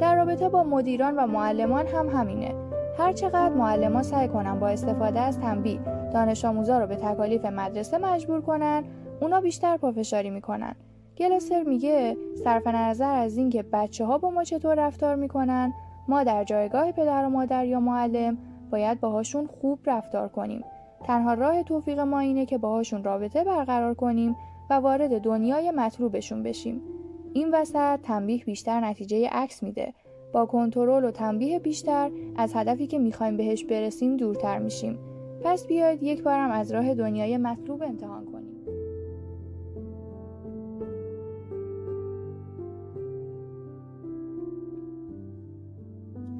در 0.00 0.16
رابطه 0.16 0.48
با 0.48 0.62
مدیران 0.62 1.16
و 1.16 1.26
معلمان 1.26 1.86
هم 1.86 2.08
همینه. 2.08 2.54
هر 2.98 3.12
چقدر 3.12 3.48
معلمان 3.48 4.02
سعی 4.02 4.28
کنن 4.28 4.58
با 4.58 4.68
استفاده 4.68 5.20
از 5.20 5.40
تنبیه 5.40 5.80
دانش 6.12 6.44
آموزا 6.44 6.78
رو 6.78 6.86
به 6.86 6.96
تکالیف 6.96 7.44
مدرسه 7.44 7.98
مجبور 7.98 8.40
کنن 8.40 8.84
اونا 9.20 9.40
بیشتر 9.40 9.76
پافشاری 9.76 10.30
می‌کنن. 10.30 10.74
گلاسر 11.18 11.62
میگه 11.62 12.16
صرف 12.44 12.66
نظر 12.66 13.14
از 13.14 13.36
اینکه 13.36 13.64
بچه 13.72 14.04
ها 14.04 14.18
با 14.18 14.30
ما 14.30 14.44
چطور 14.44 14.86
رفتار 14.86 15.14
می‌کنن 15.14 15.72
ما 16.08 16.24
در 16.24 16.44
جایگاه 16.44 16.92
پدر 16.92 17.26
و 17.26 17.28
مادر 17.28 17.66
یا 17.66 17.80
معلم 17.80 18.38
باید 18.70 19.00
باهاشون 19.00 19.46
خوب 19.46 19.78
رفتار 19.86 20.28
کنیم. 20.28 20.64
تنها 21.04 21.34
راه 21.34 21.62
توفیق 21.62 21.98
ما 21.98 22.18
اینه 22.18 22.46
که 22.46 22.58
باهاشون 22.58 23.04
رابطه 23.04 23.44
برقرار 23.44 23.94
کنیم 23.94 24.36
و 24.70 24.74
وارد 24.74 25.20
دنیای 25.20 25.70
مطلوبشون 25.70 26.42
بشیم. 26.42 26.80
این 27.32 27.50
وسط 27.54 28.00
تنبیه 28.00 28.44
بیشتر 28.44 28.80
نتیجه 28.80 29.28
عکس 29.28 29.62
میده. 29.62 29.94
با 30.32 30.46
کنترل 30.46 31.04
و 31.04 31.10
تنبیه 31.10 31.58
بیشتر 31.58 32.10
از 32.36 32.52
هدفی 32.54 32.86
که 32.86 32.98
می‌خوایم 32.98 33.36
بهش 33.36 33.64
برسیم 33.64 34.16
دورتر 34.16 34.58
میشیم. 34.58 34.98
پس 35.42 35.66
بیاید 35.66 36.02
یک 36.02 36.22
بارم 36.22 36.50
از 36.50 36.72
راه 36.72 36.94
دنیای 36.94 37.36
مطلوب 37.36 37.82
امتحان 37.82 38.24
کنیم. 38.24 38.56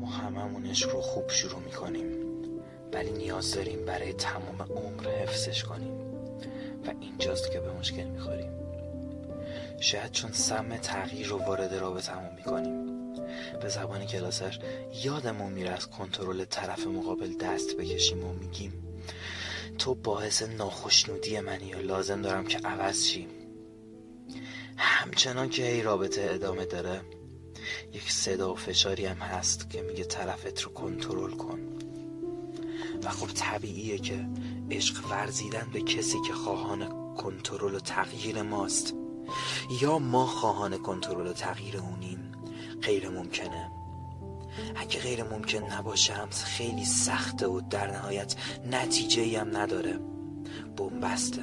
ما 0.01 0.07
هممون 0.07 0.67
عشق 0.67 0.95
رو 0.95 1.01
خوب 1.01 1.29
شروع 1.29 1.61
می‌کنیم. 1.65 2.05
ولی 2.93 3.11
نیاز 3.13 3.55
داریم 3.55 3.85
برای 3.87 4.13
تمام 4.13 4.63
عمر 4.77 5.11
حفظش 5.23 5.65
کنیم. 5.65 5.93
و 6.87 6.91
اینجاست 7.01 7.53
که 7.53 7.61
به 7.61 7.79
مشکل 7.79 8.05
می‌خوریم. 8.05 8.51
شاید 9.81 10.13
چون 10.13 10.33
سم 10.33 10.77
تغییر 10.77 11.27
رو 11.27 11.39
وارد 11.39 11.75
رابطمون 11.75 12.35
می‌کنیم. 12.37 13.01
به 13.63 13.69
زبان 13.69 14.07
کلاسر 14.07 14.59
یادمون 15.05 15.53
میره 15.53 15.71
از 15.71 15.87
کنترل 15.91 16.45
طرف 16.45 16.87
مقابل 16.87 17.37
دست 17.37 17.77
بکشیم 17.77 18.25
و 18.25 18.33
میگیم 18.33 18.73
تو 19.79 19.95
باعث 19.95 20.43
ناخشنودی 20.43 21.41
منی 21.41 21.67
یا 21.67 21.81
لازم 21.81 22.23
دارم 22.23 22.47
که 22.47 22.59
عوض 22.59 23.05
شیم 23.05 23.29
همچنان 24.77 25.49
که 25.49 25.63
هی 25.63 25.83
رابطه 25.83 26.29
ادامه 26.31 26.65
داره 26.65 27.01
یک 27.93 28.13
صدا 28.13 28.53
و 28.53 28.57
فشاری 28.57 29.07
هم 29.07 29.17
هست 29.17 29.71
که 29.71 29.83
میگه 29.83 30.05
طرفت 30.05 30.61
رو 30.61 30.73
کنترل 30.73 31.31
کن. 31.31 31.61
و 33.05 33.09
خب 33.09 33.27
طبیعیه 33.35 33.99
که 33.99 34.29
عشق 34.71 35.11
ورزیدن 35.11 35.71
به 35.73 35.83
کسی 35.83 36.19
که 36.27 36.33
خواهان 36.33 37.15
کنترل 37.15 37.75
و 37.75 37.81
تغییر 37.81 38.43
ماست. 38.43 38.95
یا 39.81 39.99
ما 39.99 40.27
خواهان 40.27 40.79
کنترل 40.79 41.27
و 41.27 41.33
تغییر 41.33 41.77
اونیم؟ 41.77 42.33
غیر 42.83 43.09
ممکنه. 43.09 43.71
اگه 44.77 45.01
غیر 45.01 45.25
ممکن 45.25 45.73
نباشه 45.73 46.13
هم 46.13 46.29
خیلی 46.31 46.85
سخته 46.85 47.47
و 47.47 47.61
در 47.61 47.91
نهایت 47.91 48.35
نتیجه 48.71 49.41
هم 49.41 49.57
نداره. 49.57 49.99
بومبسته 50.77 51.43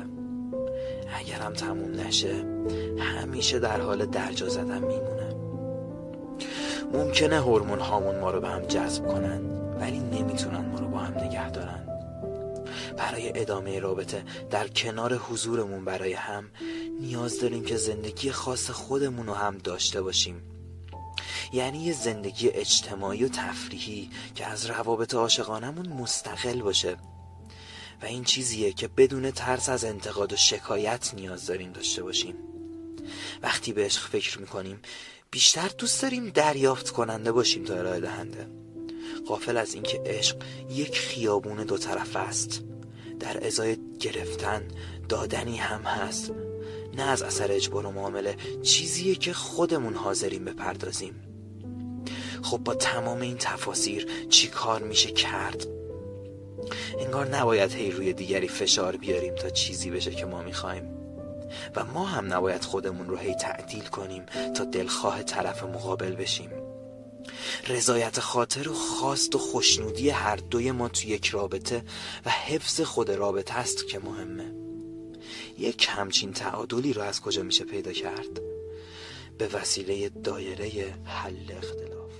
اگر 1.20 1.40
هم 1.40 1.54
تموم 1.54 1.92
نشه 1.92 2.46
همیشه 3.00 3.60
در 3.60 3.82
حال 3.82 4.06
درجا 4.06 4.50
زدن 4.50 4.80
میمونه. 4.80 5.36
ممکنه 6.94 7.40
هورمون 7.40 7.80
هامون 7.80 8.20
ما 8.20 8.32
رو 8.32 8.42
به 8.42 8.48
هم 8.48 8.62
جذب 8.62 9.08
کنن 9.08 9.42
ولی 9.80 10.00
نمی‌تونن 10.00 10.66
ما 10.72 10.80
رو 10.80 10.88
با 10.88 10.98
هم 10.98 11.18
نگه 11.24 11.50
دارن. 11.50 11.97
برای 12.98 13.40
ادامه 13.40 13.80
رابطه. 13.80 14.24
در 14.50 14.68
کنار 14.68 15.16
حضورمون 15.16 15.86
برای 15.86 16.14
هم 16.14 16.52
نیاز 17.00 17.40
داریم 17.40 17.66
که 17.66 17.78
زندگی 17.78 18.32
خاص 18.32 18.70
خودمون 18.70 19.28
رو 19.28 19.34
هم 19.34 19.58
داشته 19.58 20.02
باشیم. 20.02 20.42
یعنی 21.54 21.84
یه 21.84 21.94
زندگی 21.94 22.50
اجتماعی 22.50 23.24
و 23.24 23.30
تفریحی 23.30 24.10
که 24.36 24.46
از 24.46 24.66
روابط 24.66 25.14
عاشقانمون 25.14 25.88
مستقل 25.88 26.62
باشه. 26.62 26.98
و 28.02 28.06
این 28.06 28.24
چیزیه 28.24 28.74
که 28.74 28.88
بدون 28.88 29.32
ترس 29.32 29.70
از 29.70 29.86
انتقاد 29.86 30.34
و 30.34 30.36
شکایت 30.36 31.14
نیاز 31.14 31.46
داریم 31.46 31.72
داشته 31.72 32.04
باشیم. 32.04 32.36
وقتی 33.42 33.74
به 33.74 33.86
عشق 33.86 34.10
فکر 34.10 34.40
می‌کنیم 34.40 34.80
بیشتر 35.32 35.72
دوست 35.78 36.02
داریم 36.02 36.30
دریافت 36.30 36.90
کننده 36.90 37.32
باشیم 37.32 37.64
تا 37.64 37.74
ارائه 37.74 38.00
دهنده. 38.00 38.48
قافل 39.28 39.58
از 39.58 39.74
اینکه 39.74 40.02
عشق 40.06 40.38
یک 40.70 41.00
خیابون 41.00 41.64
دو 41.64 41.78
طرف 41.78 42.16
است. 42.16 42.64
در 43.20 43.46
ازای 43.46 43.78
گرفتن 44.00 44.64
دادنی 45.10 45.58
هم 45.58 45.82
هست. 45.82 46.32
نه 46.98 47.04
از 47.04 47.22
اثر 47.22 47.52
اجبار 47.52 47.86
و 47.86 47.92
معامله 47.92 48.36
چیزیه 48.64 49.16
که 49.16 49.34
خودمون 49.34 49.94
حاضریم 49.94 50.46
بپردازیم. 50.46 51.16
خب 52.44 52.58
با 52.58 52.76
تمام 52.76 53.22
این 53.22 53.38
تفاسیر 53.40 54.08
چی 54.30 54.48
کار 54.48 54.82
میشه 54.82 55.12
کرد؟ 55.12 55.68
انگار 57.00 57.28
نباید 57.28 57.74
هی 57.74 57.92
روی 57.92 58.14
دیگری 58.14 58.48
فشار 58.48 58.96
بیاریم 58.96 59.36
تا 59.36 59.50
چیزی 59.50 59.90
بشه 59.90 60.12
که 60.12 60.26
ما 60.26 60.42
می‌خوایم. 60.42 60.84
و 61.76 61.86
ما 61.86 62.06
هم 62.06 62.34
نباید 62.34 62.64
خودمون 62.64 63.08
رو 63.08 63.18
هی 63.18 63.36
تعدیل 63.36 63.84
کنیم 63.84 64.24
تا 64.56 64.64
دلخواه 64.64 65.24
طرف 65.24 65.64
مقابل 65.64 66.16
بشیم. 66.16 66.50
رضایت 67.68 68.20
خاطر 68.20 68.70
و 68.70 68.74
خواست 68.74 69.36
و 69.36 69.38
خوشنودی 69.38 70.10
هر 70.10 70.36
دوی 70.36 70.72
ما 70.72 70.90
تو 70.90 71.08
یک 71.08 71.28
رابطه 71.28 71.84
و 72.26 72.30
حفظ 72.30 72.82
خود 72.82 73.12
رابطه 73.12 73.54
است 73.54 73.88
که 73.88 74.00
مهمه. 74.00 74.54
یک 75.58 75.88
همچین 75.90 76.34
تعادلی 76.34 76.94
رو 76.94 77.02
از 77.02 77.22
کجا 77.22 77.44
میشه 77.44 77.66
پیدا 77.66 77.92
کرد؟ 77.92 78.42
به 79.38 79.48
وسیله 79.48 80.10
دایره 80.10 80.94
حل 81.06 81.52
اختلاف. 81.58 82.12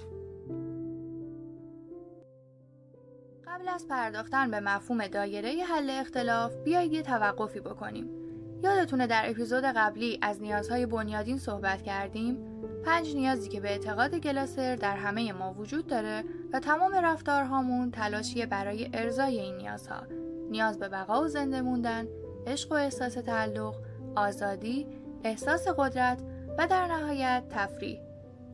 قبل 3.48 3.68
از 3.68 3.88
پرداختن 3.88 4.52
به 4.52 4.60
مفهوم 4.60 5.08
دایره 5.08 5.64
حل 5.64 5.90
اختلاف 5.90 6.56
بیایید 6.56 6.94
یه 6.94 7.02
توقفی 7.02 7.60
بکنیم. 7.60 8.27
یادتونه 8.64 9.08
در 9.08 9.30
اپیزود 9.30 9.64
قبلی 9.64 10.20
از 10.22 10.42
نیازهای 10.42 10.86
بنیادین 10.86 11.38
صحبت 11.38 11.82
کردیم؟ 11.82 12.38
پنج 12.86 13.16
نیازی 13.16 13.50
که 13.50 13.60
به 13.60 13.70
اعتقاد 13.70 14.16
گلاسر 14.16 14.76
در 14.76 14.96
همه 14.96 15.34
ما 15.34 15.54
وجود 15.54 15.88
داره 15.88 16.24
و 16.54 16.60
تمام 16.60 16.96
رفتارهامون 16.96 17.92
تلاشیه 17.92 18.46
برای 18.46 18.90
ارزای 18.94 19.40
این 19.40 19.58
نیازها. 19.58 20.04
نیاز 20.50 20.80
به 20.80 20.90
بقا 20.90 21.24
و 21.24 21.28
زنده 21.28 21.62
موندن 21.62 22.08
عشق 22.48 22.72
و 22.72 22.76
احساس 22.76 23.14
تعلق 23.14 23.76
آزادی 24.16 24.88
احساس 25.24 25.68
قدرت 25.68 26.22
و 26.58 26.68
در 26.68 26.88
نهایت 26.88 27.44
تفریح. 27.50 28.00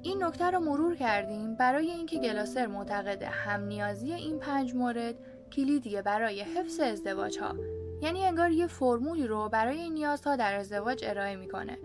این 0.02 0.24
نکته 0.24 0.52
رو 0.52 0.60
مرور 0.60 0.96
کردیم 0.96 1.56
برای 1.56 1.92
اینکه 1.92 2.20
گلاسر 2.20 2.68
معتقد 2.68 3.24
هم 3.24 3.64
نیازی 3.64 4.14
این 4.14 4.40
پنج 4.40 4.76
مورد 4.76 5.16
کلیدیه 5.52 6.02
برای 6.02 6.42
حفظ 6.42 6.80
ازدواج 6.80 7.40
ها 7.40 7.56
یعنی 8.04 8.26
انگار 8.26 8.52
یه 8.52 8.68
فرمولی 8.68 9.28
رو 9.28 9.50
برای 9.50 9.78
این 9.80 9.94
نیازها 9.94 10.36
در 10.36 10.56
ازدواج 10.56 11.06
ارائه 11.08 11.36
می‌کنه 11.36 11.78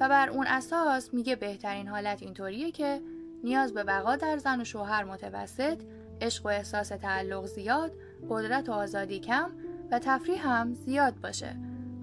و 0.00 0.08
بر 0.08 0.28
اون 0.28 0.46
اساس 0.46 1.14
میگه 1.14 1.36
بهترین 1.36 1.88
حالت 1.88 2.22
اینطوریه 2.22 2.70
که 2.70 3.00
نیاز 3.44 3.72
به 3.72 3.84
بقا 3.84 4.16
در 4.16 4.38
زن 4.38 4.60
و 4.60 4.64
شوهر 4.64 5.04
متوسط 5.04 5.82
عشق 6.20 6.46
و 6.46 6.48
احساس 6.48 6.88
تعلق 6.88 7.46
زیاد 7.46 7.92
قدرت 8.30 8.68
و 8.68 8.72
آزادی 8.72 9.20
کم 9.20 9.50
و 9.90 9.98
تفریح 9.98 10.48
هم 10.48 10.74
زیاد 10.74 11.20
باشه. 11.20 11.56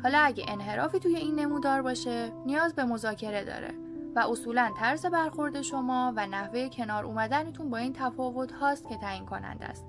حالا 0.03 0.17
اگه 0.17 0.45
انحرافی 0.47 0.99
توی 0.99 1.15
این 1.15 1.39
نمودار 1.39 1.81
باشه 1.81 2.31
نیاز 2.45 2.73
به 2.75 2.83
مذاکره 2.83 3.43
داره 3.43 3.73
و 4.15 4.19
اصولا 4.19 4.71
طرز 4.79 5.05
برخورد 5.05 5.61
شما 5.61 6.13
و 6.15 6.27
نحوه 6.27 6.69
کنار 6.69 7.05
اومدنتون 7.05 7.69
با 7.69 7.77
این 7.77 7.93
تفاوت 7.93 8.51
هاست 8.51 8.89
که 8.89 8.97
تعیین 8.97 9.25
کننده 9.25 9.65
است. 9.65 9.85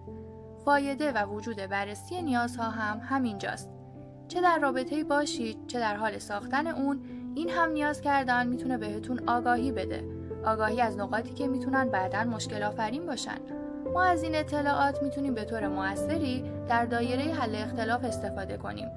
فایده 0.64 1.12
و 1.12 1.26
وجود 1.26 1.56
بررسی 1.56 2.22
نیازها 2.22 2.70
هم 2.70 3.00
همینجاست. 3.08 3.73
چه 4.28 4.40
در 4.40 4.58
رابطه 4.58 5.04
باشید 5.04 5.66
چه 5.66 5.80
در 5.80 5.96
حال 5.96 6.18
ساختن 6.18 6.66
اون 6.66 7.00
این 7.34 7.50
هم 7.50 7.70
نیاز 7.70 8.00
کردن 8.00 8.46
می‌تونه 8.46 8.78
بهتون 8.78 9.28
آگاهی 9.28 9.72
بده. 9.72 10.04
آگاهی 10.44 10.80
از 10.80 10.96
نقاطی 10.98 11.34
که 11.34 11.46
می‌تونن 11.46 11.88
بعدا 11.88 12.24
مشکل 12.24 12.62
آفرین 12.62 13.06
باشن. 13.06 13.38
ما 13.94 14.02
از 14.02 14.22
این 14.22 14.34
اطلاعات 14.34 15.02
می‌تونیم 15.02 15.34
به 15.34 15.44
طور 15.44 15.68
موثری 15.68 16.50
در 16.68 16.84
دایره 16.84 17.34
حل 17.34 17.54
اختلاف 17.54 18.04
استفاده 18.04 18.56
کنیم. 18.56 18.88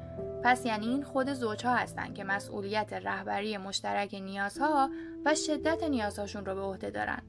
پس 0.44 0.66
یعنی 0.66 0.88
این 0.88 1.04
خود 1.04 1.34
زوجها 1.34 1.76
هستند 1.76 2.16
که 2.16 2.24
مسئولیت 2.24 2.94
رهبری 2.94 3.58
مشترک 3.58 4.14
نیازها 4.14 4.90
و 5.26 5.36
شدت 5.36 5.84
نیازهاشون 5.84 6.46
رو 6.46 6.56
به 6.56 6.62
عهده 6.62 6.90
دارن. 6.90 7.22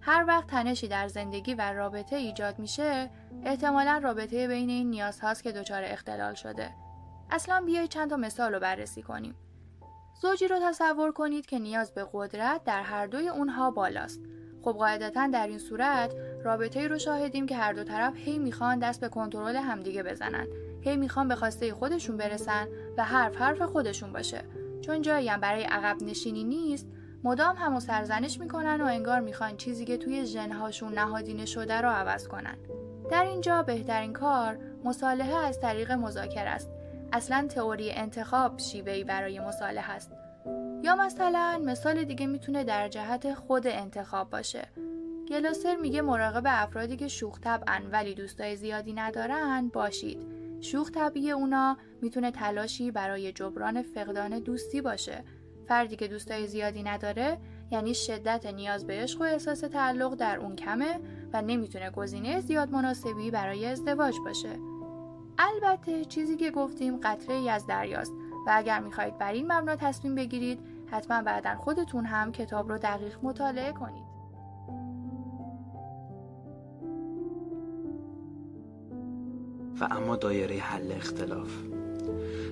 هر 0.00 0.24
وقت 0.28 0.46
تنشی 0.46 0.88
در 0.88 1.08
زندگی 1.08 1.54
و 1.54 1.72
رابطه 1.72 2.16
ایجاد 2.16 2.58
میشه 2.58 3.10
احتمالا 3.44 4.00
رابطه 4.02 4.48
بین 4.48 4.70
این 4.70 4.90
نیازهاست 4.90 5.42
که 5.42 5.52
دچار 5.52 5.82
اختلال 5.84 6.34
شده. 6.34 6.70
اصلا 7.30 7.62
بیای 7.66 7.88
چند 7.88 8.10
تا 8.10 8.16
مثال 8.16 8.54
رو 8.54 8.60
بررسی 8.60 9.02
کنیم. 9.02 9.34
زوجی 10.22 10.48
رو 10.48 10.56
تصور 10.62 11.12
کنید 11.12 11.46
که 11.46 11.58
نیاز 11.58 11.94
به 11.94 12.06
قدرت 12.12 12.64
در 12.64 12.82
هر 12.82 13.06
دوی 13.06 13.28
اونها 13.28 13.70
بالاست. 13.70 14.20
خب 14.62 14.72
قاعدتا 14.72 15.26
در 15.26 15.46
این 15.46 15.58
صورت 15.58 16.14
رابطه 16.44 16.88
رو 16.88 16.98
شاهدیم 16.98 17.46
که 17.46 17.56
هر 17.56 17.72
دو 17.72 17.84
طرف 17.84 18.16
هی 18.16 18.38
می‌خوان 18.38 18.78
دست 18.78 19.00
به 19.00 19.08
کنترل 19.08 19.56
همدیگه 19.56 20.02
بزنن. 20.02 20.46
هی 20.80 20.96
می‌خوان 20.96 21.28
به 21.28 21.34
خواسته 21.34 21.74
خودشون 21.74 22.16
برسن 22.16 22.68
و 22.96 23.04
حرف 23.04 23.36
حرف 23.36 23.62
خودشون 23.62 24.12
باشه. 24.12 24.44
چون 24.80 25.02
جایی 25.02 25.28
هم 25.28 25.40
برای 25.40 25.62
عقب 25.62 26.02
نشینی 26.02 26.44
نیست 26.44 26.86
مدام 27.24 27.56
هم 27.56 27.80
سرزنش 27.80 28.40
می‌کنن 28.40 28.80
و 28.80 28.84
انگار 28.84 29.20
می‌خوان 29.20 29.56
چیزی 29.56 29.84
که 29.84 29.96
توی 29.96 30.26
ژنهاشون 30.26 30.98
نهادینه 30.98 31.46
شده 31.46 31.80
رو 31.80 31.88
عوض 31.88 32.28
کنن. 32.28 32.56
در 33.10 33.24
اینجا 33.24 33.62
بهترین 33.62 34.12
کار 34.12 34.58
مصالحه 34.84 35.34
از 35.34 35.60
طریق 35.60 35.92
مذاکره 35.92 36.50
است. 36.50 36.70
اصلا 37.12 37.46
تئوری 37.46 37.90
انتخاب 37.90 38.58
شیوهی 38.58 39.04
برای 39.04 39.40
مصالحه 39.40 39.90
است. 39.90 40.12
یا 40.82 40.96
مثلا 40.96 41.60
مثال 41.64 42.04
دیگه 42.04 42.26
می‌تونه 42.26 42.64
در 42.64 42.88
جهت 42.88 43.34
خود 43.34 43.66
انتخاب 43.66 44.30
باشه. 44.30 44.68
گلاسر 45.30 45.76
میگه 45.76 46.02
مراقب 46.02 46.42
افرادی 46.46 46.96
که 46.96 47.08
شوخ 47.08 47.40
طبعن 47.40 47.82
ولی 47.92 48.14
دوستای 48.14 48.56
زیادی 48.56 48.92
ندارن 48.92 49.68
باشید. 49.68 50.18
شوخ 50.60 50.90
طبعی 50.90 51.30
اونا 51.30 51.76
می‌تونه 52.02 52.30
تلاشی 52.30 52.90
برای 52.90 53.32
جبران 53.32 53.82
فقدان 53.82 54.38
دوستی 54.38 54.80
باشه. 54.80 55.24
فردی 55.68 55.96
که 55.96 56.08
دوستای 56.08 56.46
زیادی 56.46 56.82
نداره 56.82 57.38
یعنی 57.70 57.94
شدت 57.94 58.46
نیاز 58.46 58.86
به 58.86 58.92
عشق 58.94 59.20
و 59.20 59.24
احساس 59.24 59.60
تعلق 59.60 60.14
در 60.14 60.38
اون 60.38 60.56
کمه 60.56 61.00
و 61.32 61.42
نمی‌تونه 61.42 61.90
گزینه 61.90 62.40
زیاد 62.40 62.70
مناسبی 62.70 63.30
برای 63.30 63.66
ازدواج 63.66 64.14
باشه. 64.24 64.75
البته 65.38 66.04
چیزی 66.04 66.36
که 66.36 66.50
گفتیم 66.50 66.96
قطره 67.02 67.34
ای 67.34 67.50
از 67.50 67.66
دریاست 67.66 68.12
و 68.46 68.50
اگر 68.52 68.80
می‌خواهید 68.80 69.18
بر 69.18 69.32
این 69.32 69.52
مبنا 69.52 69.76
تصمیم 69.76 70.14
بگیرید 70.14 70.60
حتما 70.90 71.22
بعدا 71.22 71.54
خودتون 71.54 72.04
هم 72.04 72.32
کتاب 72.32 72.68
رو 72.68 72.78
دقیق 72.78 73.18
مطالعه 73.22 73.72
کنید. 73.72 74.06
و 79.80 79.88
اما 79.90 80.16
دایره 80.16 80.56
حل 80.56 80.92
اختلاف. 80.92 81.50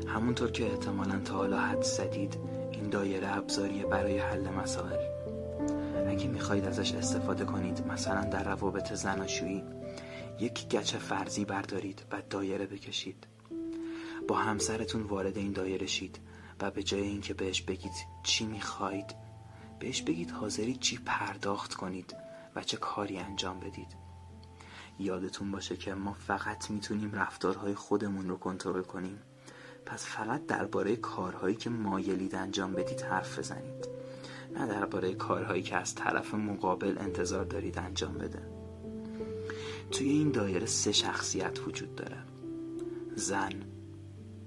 همونطور 0.09 0.51
که 0.51 0.67
احتمالا 0.67 1.19
تا 1.19 1.35
حالا 1.35 1.59
حد 1.59 1.83
زدید 1.83 2.39
این 2.73 2.89
دایره 2.89 3.37
ابزاریه 3.37 3.87
برای 3.87 4.19
حل 4.19 4.49
مسائل. 4.49 4.99
اگه 6.09 6.27
می‌خواهید 6.27 6.67
ازش 6.67 6.95
استفاده 6.95 7.45
کنید 7.45 7.87
مثلا 7.87 8.25
در 8.25 8.45
روابط 8.45 8.93
زناشویی 8.93 9.65
یک 10.41 10.69
گچ 10.69 10.97
فرضی 10.97 11.45
بردارید 11.45 12.03
و 12.13 12.23
دایره 12.31 12.67
بکشید. 12.67 13.27
با 14.29 14.37
همسرتون 14.37 15.03
وارد 15.03 15.39
این 15.39 15.53
دایره 15.53 15.87
شید 15.87 16.19
و 16.61 16.71
به 16.71 16.83
جای 16.83 17.03
اینکه 17.03 17.35
بهش 17.35 17.63
بگید 17.63 17.93
چی 18.23 18.47
می‌خواید 18.47 19.15
بهش 19.79 20.03
بگید 20.03 20.31
حاضری 20.31 20.77
چی 20.77 20.99
پرداخت 21.05 21.75
کنید 21.75 22.17
و 22.57 22.63
چه 22.63 22.77
کاری 22.77 23.19
انجام 23.19 23.61
بدید. 23.61 23.97
یادتون 24.99 25.51
باشه 25.51 25.77
که 25.77 25.95
ما 25.95 26.13
فقط 26.13 26.71
می‌تونیم 26.71 27.13
رفتارهای 27.13 27.75
خودمون 27.75 28.29
رو 28.29 28.37
کنترل 28.37 28.83
کنیم. 28.83 29.19
پس 29.87 30.07
فقط 30.07 30.47
درباره 30.47 30.97
کارهایی 30.97 31.57
که 31.57 31.71
مایلید 31.71 32.35
انجام 32.35 32.73
بدید 32.73 33.01
حرف 33.01 33.39
بزنید. 33.39 33.89
نه 34.57 34.67
درباره 34.67 35.15
کارهایی 35.15 35.63
که 35.63 35.77
از 35.77 35.95
طرف 35.95 36.35
مقابل 36.35 36.99
انتظار 36.99 37.45
دارید 37.45 37.79
انجام 37.79 38.19
بده. 38.19 38.54
توی 39.95 40.09
این 40.09 40.31
دایره 40.31 40.67
سه 40.67 40.93
شخصیت 40.93 41.67
وجود 41.67 41.95
داره. 41.95 42.17
زن 43.17 43.53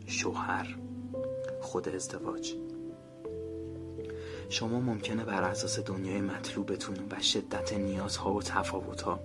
شوهر 0.05 0.75
خود 1.61 1.89
ازدواج. 1.89 2.53
شما 4.49 4.79
ممکنه 4.79 5.25
بر 5.25 5.43
اساس 5.43 5.79
دنیای 5.79 6.21
مطلوبتون 6.21 6.95
و 7.11 7.21
شدت 7.21 7.73
نیازها 7.73 8.33
و 8.33 8.41
تفاوتها 8.41 9.19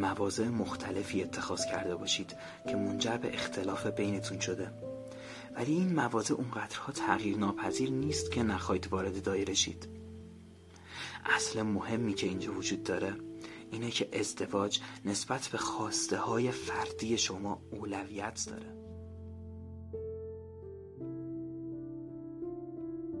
مواضع 0.00 0.48
مختلفی 0.48 1.22
اتخاذ 1.22 1.66
کرده 1.66 1.96
باشید 1.96 2.36
که 2.68 2.76
منجر 2.76 3.16
به 3.16 3.34
اختلاف 3.34 3.86
بینتون 3.86 4.40
شده. 4.40 4.70
ولی 5.56 5.72
این 5.72 5.94
مواضع 5.94 6.34
اونقدرها 6.34 6.92
تغییر 6.92 7.36
ناپذیر 7.36 7.90
نیست 7.90 8.30
که 8.30 8.42
نخواهید 8.42 8.92
وارد 8.92 9.22
دایره 9.22 9.54
شید. 9.54 9.88
اصل 11.24 11.62
مهمی 11.62 12.14
که 12.14 12.26
اینجا 12.26 12.52
وجود 12.52 12.82
داره 12.82 13.14
اینه 13.70 13.90
که 13.90 14.08
ازدواج 14.20 14.80
نسبت 15.04 15.48
به 15.52 15.58
خواسته 15.58 16.16
های 16.16 16.50
فردی 16.50 17.18
شما 17.18 17.62
اولویت 17.70 18.46
داره. 18.46 18.84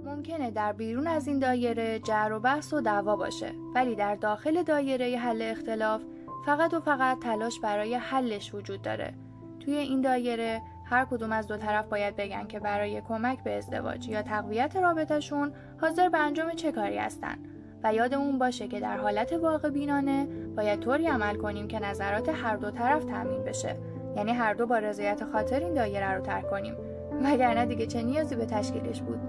ممکنه 0.04 0.50
در 0.50 0.72
بیرون 0.72 1.06
از 1.06 1.26
این 1.26 1.38
دایره 1.38 1.98
جر 1.98 2.32
و 2.32 2.40
بحث 2.40 2.72
و 2.72 2.80
دعوا 2.80 3.16
باشه 3.16 3.52
ولی 3.74 3.94
در 3.94 4.14
داخل 4.14 4.62
دایره 4.62 5.18
حل 5.18 5.42
اختلاف 5.42 6.02
فقط 6.46 6.74
و 6.74 6.80
فقط 6.80 7.18
تلاش 7.18 7.60
برای 7.60 7.94
حلش 7.94 8.54
وجود 8.54 8.82
داره. 8.82 9.14
توی 9.60 9.74
این 9.74 10.00
دایره 10.00 10.62
هر 10.84 11.04
کدوم 11.04 11.32
از 11.32 11.46
دو 11.46 11.56
طرف 11.56 11.88
باید 11.88 12.16
بگن 12.16 12.46
که 12.46 12.60
برای 12.60 13.00
کمک 13.00 13.44
به 13.44 13.56
ازدواج 13.56 14.08
یا 14.08 14.22
تقویت 14.22 14.76
رابطهشون 14.76 15.52
حاضر 15.80 16.08
به 16.08 16.18
انجام 16.18 16.52
چه 16.52 16.72
کاری 16.72 16.98
هستن. 16.98 17.38
و 17.84 17.94
یادمون 17.94 18.38
باشه 18.38 18.68
که 18.68 18.80
در 18.80 18.96
حالت 18.96 19.32
واقع 19.32 19.70
بینانه 19.70 20.26
باید 20.56 20.80
طوری 20.80 21.06
عمل 21.06 21.36
کنیم 21.36 21.68
که 21.68 21.78
نظرات 21.78 22.28
هر 22.28 22.56
دو 22.56 22.70
طرف 22.70 23.04
تامین 23.04 23.44
بشه. 23.44 23.76
یعنی 24.16 24.32
هر 24.32 24.54
دو 24.54 24.66
با 24.66 24.78
رضایت 24.78 25.24
خاطر 25.24 25.60
این 25.60 25.74
دایره 25.74 26.12
رو 26.12 26.20
ترک 26.20 26.50
کنیم. 26.50 26.76
وگرنه 27.24 27.66
دیگه 27.66 27.86
چه 27.86 28.02
نیازی 28.02 28.36
به 28.36 28.46
تشکیلش 28.46 29.02
بود؟ 29.02 29.20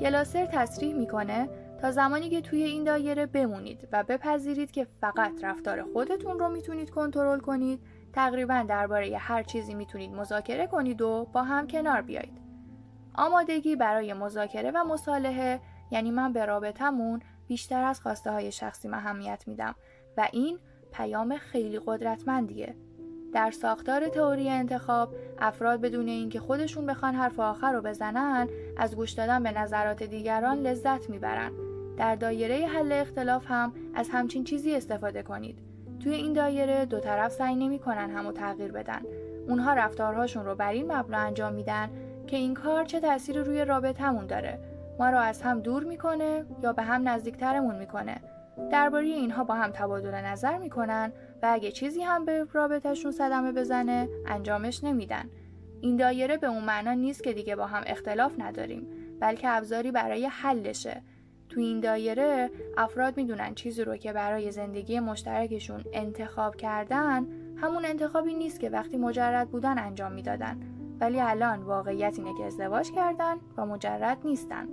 گلاسر 0.00 0.46
تصریح 0.46 0.94
می‌کنه 0.94 1.48
تا 1.80 1.90
زمانی 1.90 2.30
که 2.30 2.40
توی 2.40 2.62
این 2.62 2.84
دایره 2.84 3.26
بمونید 3.26 3.88
و 3.92 4.04
بپذیرید 4.04 4.70
که 4.70 4.86
فقط 5.00 5.32
رفتار 5.44 5.82
خودتون 5.92 6.38
رو 6.38 6.48
می‌تونید 6.48 6.90
کنترل 6.90 7.40
کنید 7.40 7.80
تقریبا 8.12 8.64
درباره 8.68 9.18
هر 9.18 9.42
چیزی 9.42 9.74
می‌تونید 9.74 10.14
مذاکره 10.14 10.66
کنید 10.66 11.02
و 11.02 11.28
با 11.32 11.42
هم 11.42 11.66
کنار 11.66 12.00
بیایید. 12.00 12.38
آمادگی 13.14 13.76
برای 13.76 14.12
مذاکره 14.12 14.70
و 14.70 14.84
مصالحه 14.84 15.60
یعنی 15.90 16.10
من 16.10 16.32
به 16.32 16.44
رابطمون 16.44 17.20
بیشتر 17.48 17.82
از 17.84 18.00
خواسته 18.00 18.30
های 18.30 18.52
شخصی 18.52 18.88
اهمیت 18.88 19.44
میدم 19.46 19.74
و 20.16 20.28
این 20.32 20.58
پیام 20.92 21.36
خیلی 21.36 21.80
قدرتمندیه. 21.86 22.74
در 23.32 23.50
ساختار 23.50 24.08
تئوری 24.08 24.50
انتخاب 24.50 25.14
افراد 25.38 25.80
بدون 25.80 26.08
اینکه 26.08 26.40
خودشون 26.40 26.86
بخوان 26.86 27.14
حرف 27.14 27.40
آخر 27.40 27.72
رو 27.72 27.82
بزنن 27.82 28.48
از 28.76 28.96
گوش 28.96 29.10
دادن 29.10 29.42
به 29.42 29.52
نظرات 29.52 30.02
دیگران 30.02 30.58
لذت 30.58 31.10
می‌برن. 31.10 31.52
در 31.96 32.14
دایره 32.14 32.66
حل 32.66 32.92
اختلاف 32.92 33.44
هم 33.46 33.72
از 33.94 34.08
همچین 34.12 34.44
چیزی 34.44 34.74
استفاده 34.74 35.22
کنید. 35.22 35.58
توی 36.00 36.14
این 36.14 36.32
دایره 36.32 36.84
دو 36.84 37.00
طرف 37.00 37.32
سعی 37.32 37.54
نمی‌کنن 37.54 38.10
همو 38.10 38.32
تغییر 38.32 38.72
بدن. 38.72 39.02
اونها 39.48 39.72
رفتارهاشون 39.72 40.44
رو 40.44 40.54
بر 40.54 40.72
این 40.72 40.92
مبنا 40.92 41.18
انجام 41.18 41.52
میدن 41.52 41.90
که 42.26 42.36
این 42.36 42.54
کار 42.54 42.84
چه 42.84 43.00
تأثیری 43.00 43.38
روی 43.38 43.64
رابطمون 43.64 44.26
داره. 44.26 44.58
ما 44.98 45.10
رو 45.10 45.18
از 45.18 45.42
هم 45.42 45.60
دور 45.60 45.84
می‌کنه 45.84 46.44
یا 46.62 46.72
به 46.72 46.82
هم 46.82 47.08
نزدیکترمون 47.08 47.78
می‌کنه. 47.78 48.20
درباره 48.70 49.06
اینها 49.06 49.44
با 49.44 49.54
هم 49.54 49.70
تبادل 49.70 50.14
نظر 50.14 50.58
می‌کنن 50.58 51.12
و 51.42 51.48
اگه 51.52 51.70
چیزی 51.70 52.02
هم 52.02 52.24
به 52.24 52.46
رابطهشون 52.52 53.12
صدمه 53.12 53.52
بزنه 53.52 54.08
انجامش 54.26 54.84
نمیدن. 54.84 55.30
این 55.80 55.96
دایره 55.96 56.36
به 56.36 56.46
اون 56.46 56.64
معنا 56.64 56.92
نیست 56.92 57.22
که 57.22 57.32
دیگه 57.32 57.56
با 57.56 57.66
هم 57.66 57.82
اختلاف 57.86 58.32
نداریم 58.38 58.86
بلکه 59.20 59.48
ابزاری 59.48 59.90
برای 59.90 60.26
حلشه. 60.26 61.02
تو 61.48 61.60
این 61.60 61.80
دایره 61.80 62.50
افراد 62.76 63.16
می‌دونن 63.16 63.54
چیزی 63.54 63.84
رو 63.84 63.96
که 63.96 64.12
برای 64.12 64.50
زندگی 64.50 65.00
مشترکشون 65.00 65.84
انتخاب 65.92 66.56
کردن 66.56 67.26
همون 67.56 67.84
انتخابی 67.84 68.34
نیست 68.34 68.60
که 68.60 68.70
وقتی 68.70 68.96
مجرد 68.96 69.48
بودن 69.48 69.78
انجام 69.78 70.12
می‌دادن. 70.12 70.60
ولی 71.00 71.20
الان 71.20 71.62
واقعیت 71.62 72.18
اینه 72.18 72.38
که 72.38 72.44
ازدواج 72.44 72.90
کردن 72.90 73.36
و 73.56 73.66
مجرد 73.66 74.18
نیستن. 74.24 74.68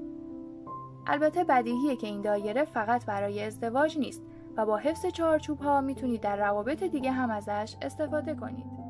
البته 1.08 1.44
بدیهیه 1.44 1.96
که 1.96 2.08
این 2.08 2.22
دایره 2.22 2.66
فقط 2.66 3.06
برای 3.06 3.44
ازدواج 3.44 3.98
نیست 3.98 4.22
و 4.58 4.66
با 4.66 4.78
حفظ 4.78 5.06
چارچوب 5.06 5.60
ها 5.60 5.82
می‌تونید 5.82 6.22
در 6.22 6.36
روابط 6.36 6.84
دیگه 6.84 7.12
هم 7.12 7.30
ازش 7.32 7.76
استفاده 7.82 8.36
کنید. 8.36 8.84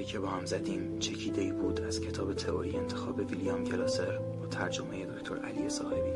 نگاهی 0.00 0.04
که 0.04 0.18
با 0.18 0.28
هم 0.28 0.46
زدیم 0.46 0.98
چکیده 0.98 1.40
ای 1.40 1.52
بود 1.52 1.80
از 1.80 2.00
کتاب 2.00 2.34
تئوری 2.34 2.76
انتخاب 2.76 3.18
ویلیام 3.18 3.64
گلاسر 3.64 4.18
با 4.18 4.46
ترجمه 4.46 5.06
دکتر 5.06 5.38
علی 5.38 5.68
صاحبی. 5.68 6.12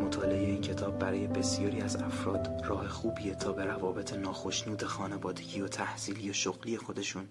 مطالعه 0.00 0.46
این 0.46 0.60
کتاب 0.60 0.98
برای 0.98 1.26
بسیاری 1.26 1.80
از 1.80 1.96
افراد 1.96 2.62
راه 2.64 2.88
خوبیه 2.88 3.34
تا 3.34 3.52
به 3.52 3.64
روابط 3.64 4.14
ناخشنود 4.14 4.82
خانوادگی 4.82 5.60
و 5.60 5.68
تحصیلی 5.68 6.30
و 6.30 6.32
شغلی 6.32 6.78
خودشون 6.78 7.28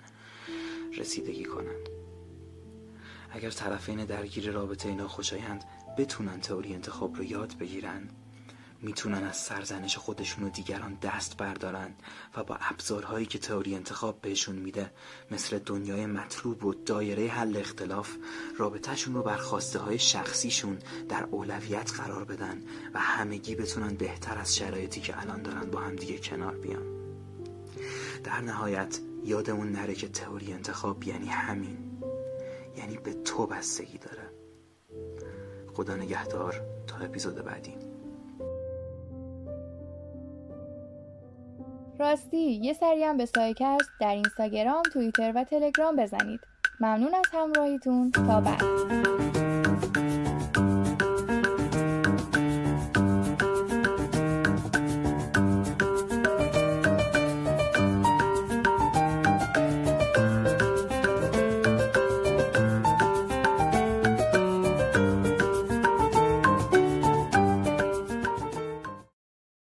رسیدگی 0.97 1.45
کنند 1.45 1.98
اگر 3.31 3.49
طرفین 3.49 4.05
درگیر 4.05 4.51
رابطه 4.51 4.93
ناخوشایند 4.93 5.63
بتونن 5.97 6.41
تئوری 6.41 6.73
انتخاب 6.73 7.15
رو 7.15 7.23
یاد 7.23 7.57
بگیرن. 7.57 8.09
می‌تونن 8.81 9.23
از 9.23 9.37
سرزنش 9.37 9.97
خودشون 9.97 10.43
و 10.43 10.49
دیگران 10.49 10.93
دست 10.93 11.37
بردارن 11.37 11.95
و 12.37 12.43
با 12.43 12.57
ابزارهایی 12.61 13.25
که 13.25 13.39
تئوری 13.39 13.75
انتخاب 13.75 14.21
بهشون 14.21 14.55
میده 14.55 14.91
مثل 15.31 15.59
دنیای 15.59 16.05
مطلوب 16.05 16.65
و 16.65 16.73
دایره 16.73 17.27
حل 17.27 17.57
اختلاف 17.57 18.15
رابطهشون 18.57 19.13
رو 19.13 19.23
بر 19.23 19.37
خواسته 19.37 19.79
های 19.79 19.99
شخصیشون 19.99 20.79
در 21.09 21.23
اولویت 21.23 21.91
قرار 21.97 22.25
بدن 22.25 22.61
و 22.93 22.99
همگی 22.99 23.55
بتونن 23.55 23.95
بهتر 23.95 24.37
از 24.37 24.55
شرایطی 24.55 25.01
که 25.01 25.21
الان 25.21 25.41
دارن 25.41 25.71
با 25.71 25.79
هم 25.79 25.95
دیگه 25.95 26.17
کنار 26.17 26.57
بیان. 26.57 26.85
در 28.23 28.41
نهایت 28.41 28.99
یادمون 29.25 29.71
نره 29.71 29.95
که 29.95 30.07
تئوری 30.07 30.53
انتخاب 30.53 31.03
یعنی 31.03 31.27
همین. 31.27 31.77
یعنی 32.79 32.97
به 32.97 33.13
تو 33.13 33.47
بستگی 33.47 33.97
داره 33.97 34.29
خدا 35.73 35.95
نگهدار 35.95 36.61
تا 36.87 36.97
اپیزود 36.97 37.35
بعدی 37.35 37.75
راستی 41.99 42.37
یه 42.37 42.73
سری 42.73 43.03
هم 43.03 43.17
به 43.17 43.25
سایکست 43.25 43.89
در 43.99 44.15
اینستاگرام، 44.15 44.83
توییتر 44.93 45.33
و 45.35 45.43
تلگرام 45.43 45.95
بزنید. 45.95 46.39
ممنون 46.79 47.13
از 47.13 47.25
همراهیتون 47.31 48.11
تا 48.11 48.41
بعد. 48.41 50.28